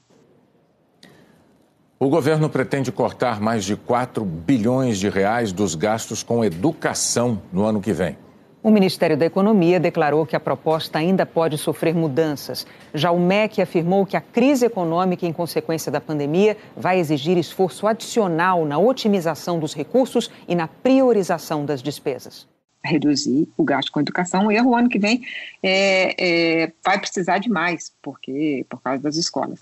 O 1.97 2.10
governo 2.10 2.49
pretende 2.49 2.91
cortar 2.91 3.39
mais 3.39 3.63
de 3.63 3.75
4 3.75 4.23
bilhões 4.25 4.99
de 4.99 5.10
reais 5.10 5.51
dos 5.51 5.75
gastos 5.75 6.21
com 6.21 6.43
educação 6.43 7.41
no 7.51 7.63
ano 7.63 7.81
que 7.81 7.93
vem. 7.93 8.17
O 8.65 8.71
Ministério 8.71 9.15
da 9.15 9.28
Economia 9.28 9.80
declarou 9.80 10.25
que 10.25 10.36
a 10.36 10.39
proposta 10.39 10.97
ainda 10.97 11.23
pode 11.23 11.56
sofrer 11.56 11.93
mudanças. 11.93 12.65
Já 12.95 13.12
o 13.12 13.19
MEC 13.19 13.62
afirmou 13.62 14.08
que 14.08 14.17
a 14.17 14.21
crise 14.21 14.65
econômica 14.65 15.23
em 15.23 15.32
consequência 15.32 15.91
da 15.91 16.01
pandemia 16.01 16.58
vai 16.75 16.97
exigir 16.97 17.38
esforço 17.38 17.86
adicional 17.86 18.65
na 18.65 18.80
otimização 18.80 19.60
dos 19.60 19.75
recursos 19.75 20.32
e 20.47 20.56
na 20.56 20.67
priorização 20.67 21.63
das 21.63 21.80
despesas. 21.80 22.47
Reduzir 22.84 23.47
o 23.56 23.63
gasto 23.63 23.91
com 23.91 23.99
educação, 23.99 24.47
o 24.47 24.51
erro 24.51 24.71
o 24.71 24.75
ano 24.75 24.89
que 24.89 24.97
vem 24.97 25.21
é, 25.62 26.63
é, 26.63 26.71
vai 26.84 26.97
precisar 26.97 27.38
de 27.38 27.49
mais, 27.51 27.93
porque, 28.01 28.65
por 28.67 28.82
causa 28.82 28.99
das 28.99 29.15
escolas. 29.15 29.60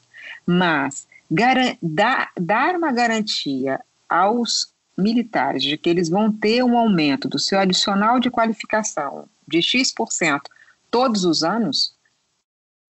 Mas 0.48 1.06
dar, 1.82 2.32
dar 2.40 2.78
uma 2.78 2.94
garantia 2.94 3.82
aos 4.08 4.73
militares 4.98 5.64
de 5.64 5.78
que 5.78 5.90
eles 5.90 6.10
vão 6.10 6.32
ter 6.32 6.64
um 6.64 6.78
aumento 6.78 7.28
do 7.28 7.40
seu 7.40 7.60
adicional 7.60 8.20
de 8.20 8.30
qualificação 8.30 9.28
de 9.48 9.62
X% 9.62 10.42
todos 10.94 11.26
os 11.26 11.44
anos, 11.44 11.96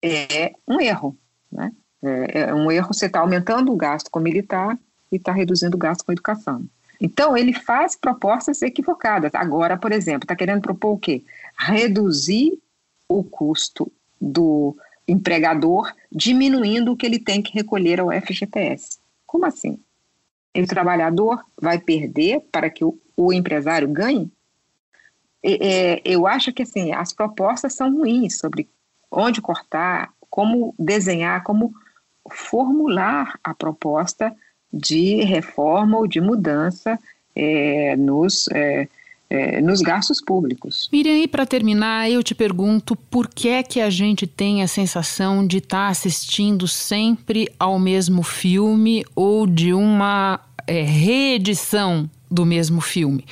é 0.01 0.53
um 0.67 0.81
erro. 0.81 1.15
Né? 1.51 1.71
É, 2.01 2.39
é 2.39 2.53
um 2.53 2.71
erro 2.71 2.93
você 2.93 3.05
está 3.05 3.19
aumentando 3.19 3.71
o 3.71 3.77
gasto 3.77 4.09
com 4.09 4.19
militar 4.19 4.75
e 5.11 5.17
está 5.17 5.31
reduzindo 5.31 5.75
o 5.75 5.79
gasto 5.79 6.03
com 6.03 6.11
educação. 6.11 6.65
Então, 6.99 7.37
ele 7.37 7.53
faz 7.53 7.95
propostas 7.95 8.61
equivocadas. 8.61 9.33
Agora, 9.35 9.77
por 9.77 9.91
exemplo, 9.91 10.23
está 10.23 10.35
querendo 10.35 10.61
propor 10.61 10.93
o 10.93 10.97
quê? 10.97 11.23
Reduzir 11.57 12.59
o 13.07 13.23
custo 13.23 13.91
do 14.19 14.75
empregador, 15.07 15.91
diminuindo 16.11 16.91
o 16.91 16.97
que 16.97 17.05
ele 17.05 17.19
tem 17.19 17.41
que 17.41 17.53
recolher 17.53 17.99
ao 17.99 18.11
FGTS. 18.11 18.99
Como 19.25 19.45
assim? 19.45 19.79
O 20.55 20.67
trabalhador 20.67 21.43
vai 21.59 21.79
perder 21.79 22.41
para 22.51 22.69
que 22.69 22.83
o, 22.83 22.97
o 23.15 23.31
empresário 23.31 23.87
ganhe? 23.87 24.31
É, 25.43 26.01
eu 26.05 26.27
acho 26.27 26.53
que 26.53 26.63
assim 26.63 26.91
as 26.93 27.13
propostas 27.13 27.73
são 27.73 27.95
ruins 27.95 28.37
sobre 28.37 28.69
onde 29.09 29.41
cortar, 29.41 30.13
como 30.29 30.75
desenhar, 30.77 31.43
como 31.43 31.73
formular 32.29 33.39
a 33.43 33.53
proposta 33.53 34.35
de 34.71 35.23
reforma 35.23 35.97
ou 35.97 36.07
de 36.07 36.21
mudança 36.21 36.99
é, 37.35 37.95
nos, 37.95 38.47
é, 38.49 38.87
é, 39.31 39.61
nos 39.61 39.79
gastos 39.79 40.19
públicos. 40.19 40.89
Miriam, 40.91 41.17
e 41.17 41.25
para 41.25 41.45
terminar, 41.45 42.11
eu 42.11 42.21
te 42.21 42.35
pergunto 42.35 42.97
por 43.09 43.29
que 43.29 43.47
é 43.47 43.63
que 43.63 43.79
a 43.79 43.89
gente 43.89 44.27
tem 44.27 44.61
a 44.61 44.67
sensação 44.67 45.47
de 45.47 45.59
estar 45.59 45.85
tá 45.85 45.87
assistindo 45.87 46.67
sempre 46.67 47.47
ao 47.57 47.79
mesmo 47.79 48.23
filme 48.23 49.05
ou 49.15 49.47
de 49.47 49.73
uma 49.73 50.41
é, 50.67 50.81
reedição 50.81 52.09
do 52.31 52.45
mesmo 52.45 52.79
filme. 52.79 53.25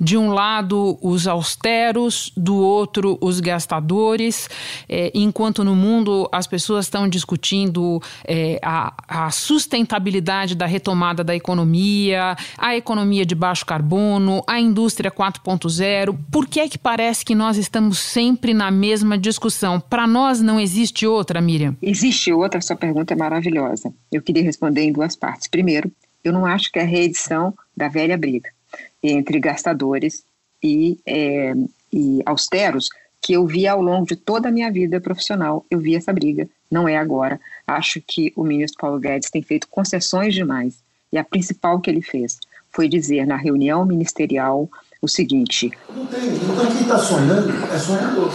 De 0.00 0.16
um 0.16 0.30
lado, 0.30 0.96
os 1.02 1.26
austeros, 1.26 2.32
do 2.36 2.56
outro, 2.56 3.18
os 3.20 3.40
gastadores, 3.40 4.48
é, 4.88 5.10
enquanto 5.12 5.64
no 5.64 5.74
mundo 5.74 6.28
as 6.30 6.46
pessoas 6.46 6.86
estão 6.86 7.08
discutindo 7.08 8.00
é, 8.24 8.60
a, 8.62 8.94
a, 9.08 9.30
sustentabilidade 9.30 10.54
da 10.54 10.66
retomada 10.66 11.24
da 11.24 11.34
economia, 11.34 12.36
a 12.56 12.76
economia 12.76 13.26
de 13.26 13.34
baixo 13.34 13.66
carbono, 13.66 14.42
a 14.46 14.60
indústria 14.60 15.10
4.0. 15.10 16.16
Por 16.30 16.46
que 16.46 16.60
é 16.60 16.68
que 16.68 16.78
parece 16.78 17.24
que 17.24 17.34
nós 17.34 17.56
estamos 17.56 17.98
sempre 17.98 18.54
na 18.54 18.70
mesma 18.70 19.18
discussão? 19.18 19.80
Para 19.80 20.06
nós 20.06 20.40
não 20.40 20.60
existe 20.60 21.06
outra, 21.06 21.40
Miriam? 21.40 21.76
Existe 21.82 22.32
outra, 22.32 22.60
sua 22.60 22.76
pergunta 22.76 23.14
é 23.14 23.16
maravilhosa. 23.16 23.92
Eu 24.12 24.22
queria 24.22 24.42
responder 24.42 24.82
em 24.82 24.92
duas 24.92 25.16
partes. 25.16 25.48
Primeiro, 25.48 25.90
eu 26.22 26.32
não 26.32 26.46
acho 26.46 26.70
que 26.70 26.78
a 26.78 26.84
reedição 26.84 27.52
da 27.76 27.88
velha 27.88 28.16
briga 28.16 28.50
entre 29.02 29.38
gastadores 29.38 30.24
e, 30.62 30.98
é, 31.06 31.54
e 31.92 32.22
austeros 32.24 32.88
que 33.20 33.32
eu 33.32 33.46
vi 33.46 33.66
ao 33.66 33.80
longo 33.80 34.06
de 34.06 34.16
toda 34.16 34.48
a 34.48 34.52
minha 34.52 34.70
vida 34.70 35.00
profissional. 35.00 35.64
Eu 35.70 35.80
vi 35.80 35.96
essa 35.96 36.12
briga, 36.12 36.46
não 36.70 36.86
é 36.86 36.96
agora. 36.96 37.40
Acho 37.66 38.00
que 38.06 38.32
o 38.36 38.44
ministro 38.44 38.78
Paulo 38.78 39.00
Guedes 39.00 39.30
tem 39.30 39.42
feito 39.42 39.66
concessões 39.68 40.34
demais. 40.34 40.74
E 41.10 41.16
a 41.16 41.24
principal 41.24 41.80
que 41.80 41.88
ele 41.88 42.02
fez 42.02 42.38
foi 42.70 42.88
dizer 42.88 43.26
na 43.26 43.36
reunião 43.36 43.86
ministerial 43.86 44.68
o 45.00 45.08
seguinte: 45.08 45.70
Não 45.94 46.04
tem, 46.06 46.34
então 46.34 46.66
quem 46.66 46.82
está 46.82 46.98
sonhando 46.98 47.50
é 47.72 47.78
sonhador. 47.78 48.30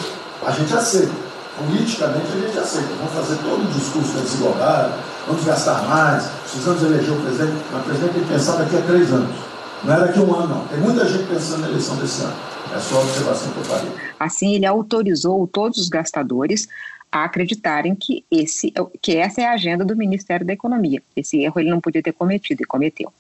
A 0.45 0.51
gente 0.51 0.73
aceita. 0.73 1.29
Politicamente 1.57 2.25
a 2.25 2.47
gente 2.47 2.57
aceita, 2.57 2.87
vamos 2.95 3.13
fazer 3.13 3.35
todo 3.43 3.69
o 3.69 3.73
discurso 3.73 4.13
da 4.13 4.21
desigualdade, 4.21 5.03
vamos 5.29 5.45
gastar 5.45 5.87
mais, 5.87 6.25
precisamos 6.41 6.81
eleger 6.81 7.11
o 7.11 7.21
presidente, 7.21 7.63
mas 7.71 7.81
o 7.81 7.85
presidente 7.85 8.13
tem 8.13 8.23
que 8.23 8.29
pensar 8.29 8.55
daqui 8.57 8.77
a 8.77 8.81
três 8.81 9.13
anos. 9.13 9.35
Não 9.83 9.93
é 9.93 9.99
daqui 9.99 10.19
a 10.19 10.23
um 10.23 10.33
ano, 10.33 10.55
não. 10.55 10.67
Tem 10.67 10.79
muita 10.79 11.07
gente 11.07 11.27
pensando 11.27 11.61
na 11.61 11.69
eleição 11.69 11.95
desse 11.97 12.23
ano. 12.23 12.35
É 12.75 12.79
só 12.79 12.97
a 12.97 13.03
observação 13.03 13.51
que 13.53 13.59
eu 13.59 13.63
falei. 13.63 13.91
Assim, 14.19 14.55
ele 14.55 14.65
autorizou 14.65 15.47
todos 15.47 15.77
os 15.77 15.87
gastadores 15.87 16.67
a 17.11 17.23
acreditarem 17.23 17.95
que, 17.95 18.25
esse, 18.29 18.73
que 19.01 19.15
essa 19.15 19.41
é 19.41 19.45
a 19.45 19.53
agenda 19.53 19.85
do 19.85 19.95
Ministério 19.95 20.45
da 20.45 20.53
Economia. 20.53 21.01
Esse 21.15 21.39
erro 21.41 21.59
ele 21.59 21.69
não 21.69 21.79
podia 21.79 22.01
ter 22.01 22.11
cometido 22.11 22.63
e 22.63 22.65
cometeu. 22.65 23.13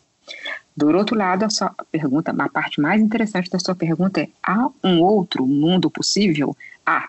Do 0.75 0.89
outro 0.95 1.15
lado, 1.15 1.45
a 1.45 1.49
sua 1.49 1.73
pergunta, 1.91 2.33
a 2.37 2.49
parte 2.49 2.81
mais 2.81 3.01
interessante 3.01 3.49
da 3.49 3.59
sua 3.59 3.75
pergunta 3.75 4.21
é: 4.21 4.29
há 4.43 4.67
um 4.83 5.01
outro 5.01 5.45
mundo 5.45 5.89
possível? 5.89 6.55
Há. 6.85 7.07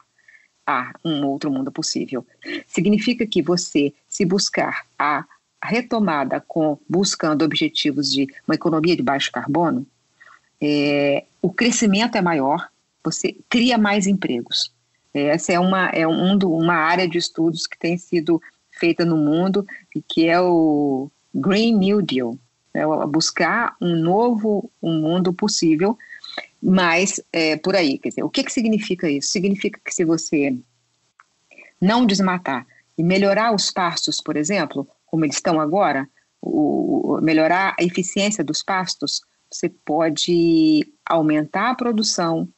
Há 0.70 0.92
um 1.04 1.26
outro 1.26 1.50
mundo 1.50 1.72
possível. 1.72 2.24
Significa 2.68 3.26
que 3.26 3.42
você, 3.42 3.92
se 4.08 4.24
buscar 4.24 4.86
a 4.96 5.24
retomada 5.62 6.40
com 6.46 6.78
buscando 6.88 7.44
objetivos 7.44 8.12
de 8.12 8.28
uma 8.46 8.54
economia 8.54 8.96
de 8.96 9.02
baixo 9.02 9.32
carbono, 9.32 9.84
é, 10.60 11.24
o 11.42 11.52
crescimento 11.52 12.16
é 12.16 12.22
maior, 12.22 12.68
você 13.02 13.34
cria 13.48 13.76
mais 13.76 14.06
empregos. 14.06 14.72
Essa 15.12 15.52
é 15.52 15.58
uma, 15.58 15.88
é 15.88 16.06
um, 16.06 16.38
uma 16.38 16.74
área 16.74 17.08
de 17.08 17.18
estudos 17.18 17.66
que 17.66 17.76
tem 17.76 17.98
sido 17.98 18.40
feita 18.70 19.04
no 19.04 19.16
mundo 19.16 19.66
e 19.94 20.00
que 20.00 20.28
é 20.28 20.40
o 20.40 21.10
Green 21.34 21.76
New 21.76 22.00
Deal, 22.00 22.38
é 22.72 22.86
buscar 23.06 23.74
um 23.80 23.96
novo 23.96 24.70
um 24.80 25.00
mundo 25.00 25.32
possível, 25.32 25.98
mas 26.62 27.20
é, 27.32 27.56
por 27.56 27.74
aí, 27.74 27.98
quer 27.98 28.10
dizer, 28.10 28.22
o 28.22 28.28
que, 28.28 28.44
que 28.44 28.52
significa 28.52 29.10
isso? 29.10 29.30
Significa 29.30 29.80
que 29.84 29.94
se 29.94 30.04
você 30.04 30.54
não 31.80 32.04
desmatar 32.04 32.66
e 32.98 33.02
melhorar 33.02 33.54
os 33.54 33.70
pastos, 33.70 34.20
por 34.20 34.36
exemplo, 34.36 34.86
como 35.06 35.24
eles 35.24 35.36
estão 35.36 35.58
agora, 35.58 36.08
o, 36.42 37.18
melhorar 37.22 37.74
a 37.78 37.82
eficiência 37.82 38.44
dos 38.44 38.62
pastos, 38.62 39.22
você 39.50 39.68
pode 39.68 40.86
aumentar 41.04 41.70
a 41.70 41.74
produção, 41.74 42.48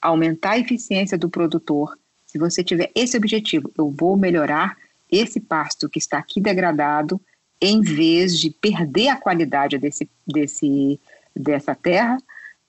aumentar 0.00 0.52
a 0.52 0.58
eficiência 0.58 1.16
do 1.16 1.30
produtor. 1.30 1.96
Se 2.26 2.38
você 2.38 2.64
tiver 2.64 2.90
esse 2.94 3.16
objetivo, 3.16 3.70
eu 3.78 3.90
vou 3.90 4.16
melhorar 4.16 4.76
esse 5.10 5.38
pasto 5.38 5.88
que 5.88 5.98
está 5.98 6.18
aqui 6.18 6.40
degradado, 6.40 7.20
em 7.60 7.80
vez 7.80 8.38
de 8.38 8.50
perder 8.50 9.08
a 9.08 9.16
qualidade 9.16 9.78
desse, 9.78 10.10
desse, 10.26 11.00
dessa 11.34 11.74
terra 11.76 12.18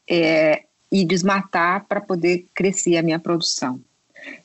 é, 0.07 0.63
e 0.93 1.03
desmatar 1.03 1.85
para 1.85 1.99
poder 1.99 2.45
crescer 2.53 2.97
a 2.97 3.01
minha 3.01 3.17
produção. 3.17 3.81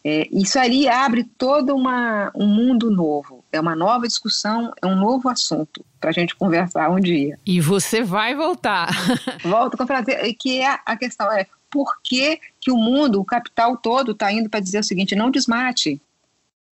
É, 0.02 0.26
isso 0.32 0.58
ali 0.58 0.88
abre 0.88 1.22
todo 1.22 1.76
uma, 1.76 2.32
um 2.34 2.46
mundo 2.46 2.90
novo, 2.90 3.44
é 3.52 3.60
uma 3.60 3.76
nova 3.76 4.08
discussão, 4.08 4.72
é 4.82 4.86
um 4.86 4.96
novo 4.96 5.28
assunto 5.28 5.84
para 6.00 6.08
a 6.08 6.12
gente 6.12 6.34
conversar 6.34 6.88
um 6.90 6.98
dia. 6.98 7.38
E 7.46 7.60
você 7.60 8.02
vai 8.02 8.34
voltar. 8.34 8.88
Volto 9.44 9.76
com 9.76 9.86
prazer, 9.86 10.34
que 10.40 10.62
é 10.62 10.78
a 10.84 10.96
questão 10.96 11.30
é 11.30 11.46
por 11.70 12.00
que, 12.02 12.40
que 12.58 12.72
o 12.72 12.76
mundo, 12.76 13.20
o 13.20 13.24
capital 13.24 13.76
todo 13.76 14.12
está 14.12 14.32
indo 14.32 14.48
para 14.48 14.58
dizer 14.58 14.78
o 14.78 14.84
seguinte, 14.84 15.14
não 15.14 15.30
desmate. 15.30 16.00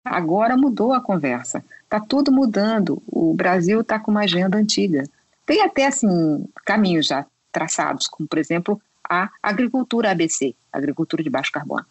Agora 0.06 0.56
mudou 0.56 0.94
a 0.94 1.02
conversa. 1.02 1.66
Está 1.84 2.00
tudo 2.00 2.32
mudando. 2.32 3.02
O 3.08 3.34
Brasil 3.34 3.82
está 3.82 3.98
com 3.98 4.12
uma 4.12 4.22
agenda 4.22 4.56
antiga. 4.58 5.04
Tem 5.48 5.64
até 5.64 5.88
assim 5.88 6.46
caminhos 6.64 7.08
já 7.08 7.26
traçados, 7.52 8.08
como 8.08 8.30
por 8.30 8.38
exemplo 8.38 8.80
a 9.08 9.30
agricultura 9.42 10.12
ABC, 10.12 10.56
agricultura 10.72 11.24
de 11.24 11.30
baixo 11.30 11.52
carbono. 11.52 11.86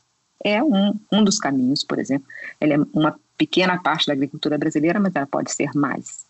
É 0.45 0.63
um, 0.63 0.99
um 1.11 1.23
dos 1.23 1.39
caminhos, 1.39 1.85
por 1.85 1.99
exemplo. 1.99 2.27
Ela 2.61 2.75
é 2.75 2.79
uma 2.93 3.19
pequena 3.37 3.81
parte 3.81 4.07
da 4.07 4.13
agricultura 4.13 4.59
brasileira, 4.59 4.99
mas 4.99 5.15
ela 5.15 5.27
pode 5.27 5.53
ser 5.53 5.71
mais. 5.75 6.27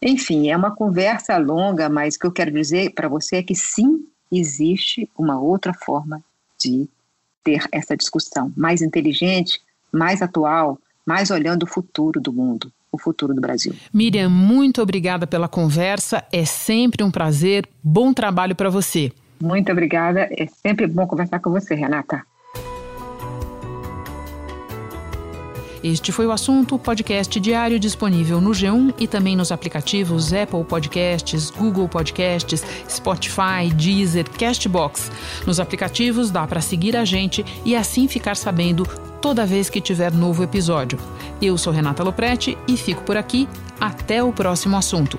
Enfim, 0.00 0.50
é 0.50 0.56
uma 0.56 0.74
conversa 0.74 1.36
longa, 1.38 1.88
mas 1.88 2.14
o 2.14 2.18
que 2.18 2.26
eu 2.26 2.32
quero 2.32 2.52
dizer 2.52 2.90
para 2.90 3.08
você 3.08 3.36
é 3.36 3.42
que 3.42 3.54
sim, 3.54 4.06
existe 4.30 5.08
uma 5.16 5.40
outra 5.40 5.72
forma 5.72 6.22
de 6.58 6.88
ter 7.42 7.64
essa 7.72 7.96
discussão 7.96 8.52
mais 8.56 8.82
inteligente, 8.82 9.60
mais 9.92 10.22
atual, 10.22 10.78
mais 11.06 11.30
olhando 11.30 11.64
o 11.64 11.68
futuro 11.68 12.20
do 12.20 12.32
mundo 12.32 12.72
o 12.94 12.98
futuro 12.98 13.34
do 13.34 13.40
Brasil. 13.40 13.74
Miriam, 13.92 14.30
muito 14.30 14.80
obrigada 14.80 15.26
pela 15.26 15.48
conversa. 15.48 16.24
É 16.32 16.44
sempre 16.44 17.02
um 17.02 17.10
prazer. 17.10 17.68
Bom 17.82 18.12
trabalho 18.14 18.54
para 18.54 18.70
você. 18.70 19.12
Muito 19.44 19.70
obrigada. 19.70 20.26
É 20.30 20.46
sempre 20.46 20.86
bom 20.86 21.06
conversar 21.06 21.38
com 21.38 21.50
você, 21.50 21.74
Renata. 21.74 22.22
Este 25.82 26.10
foi 26.12 26.26
o 26.26 26.32
assunto, 26.32 26.78
podcast 26.78 27.38
diário 27.38 27.78
disponível 27.78 28.40
no 28.40 28.52
G1 28.52 28.94
e 28.98 29.06
também 29.06 29.36
nos 29.36 29.52
aplicativos 29.52 30.32
Apple 30.32 30.64
Podcasts, 30.64 31.50
Google 31.50 31.86
Podcasts, 31.86 32.64
Spotify, 32.88 33.70
Deezer, 33.74 34.24
Castbox. 34.30 35.12
Nos 35.46 35.60
aplicativos 35.60 36.30
dá 36.30 36.46
para 36.46 36.62
seguir 36.62 36.96
a 36.96 37.04
gente 37.04 37.44
e 37.66 37.76
assim 37.76 38.08
ficar 38.08 38.36
sabendo 38.36 38.86
toda 39.20 39.44
vez 39.44 39.68
que 39.68 39.78
tiver 39.78 40.10
novo 40.10 40.42
episódio. 40.42 40.98
Eu 41.40 41.58
sou 41.58 41.70
Renata 41.70 42.02
Loprete 42.02 42.56
e 42.66 42.78
fico 42.78 43.02
por 43.02 43.18
aqui. 43.18 43.46
Até 43.78 44.24
o 44.24 44.32
próximo 44.32 44.78
assunto. 44.78 45.18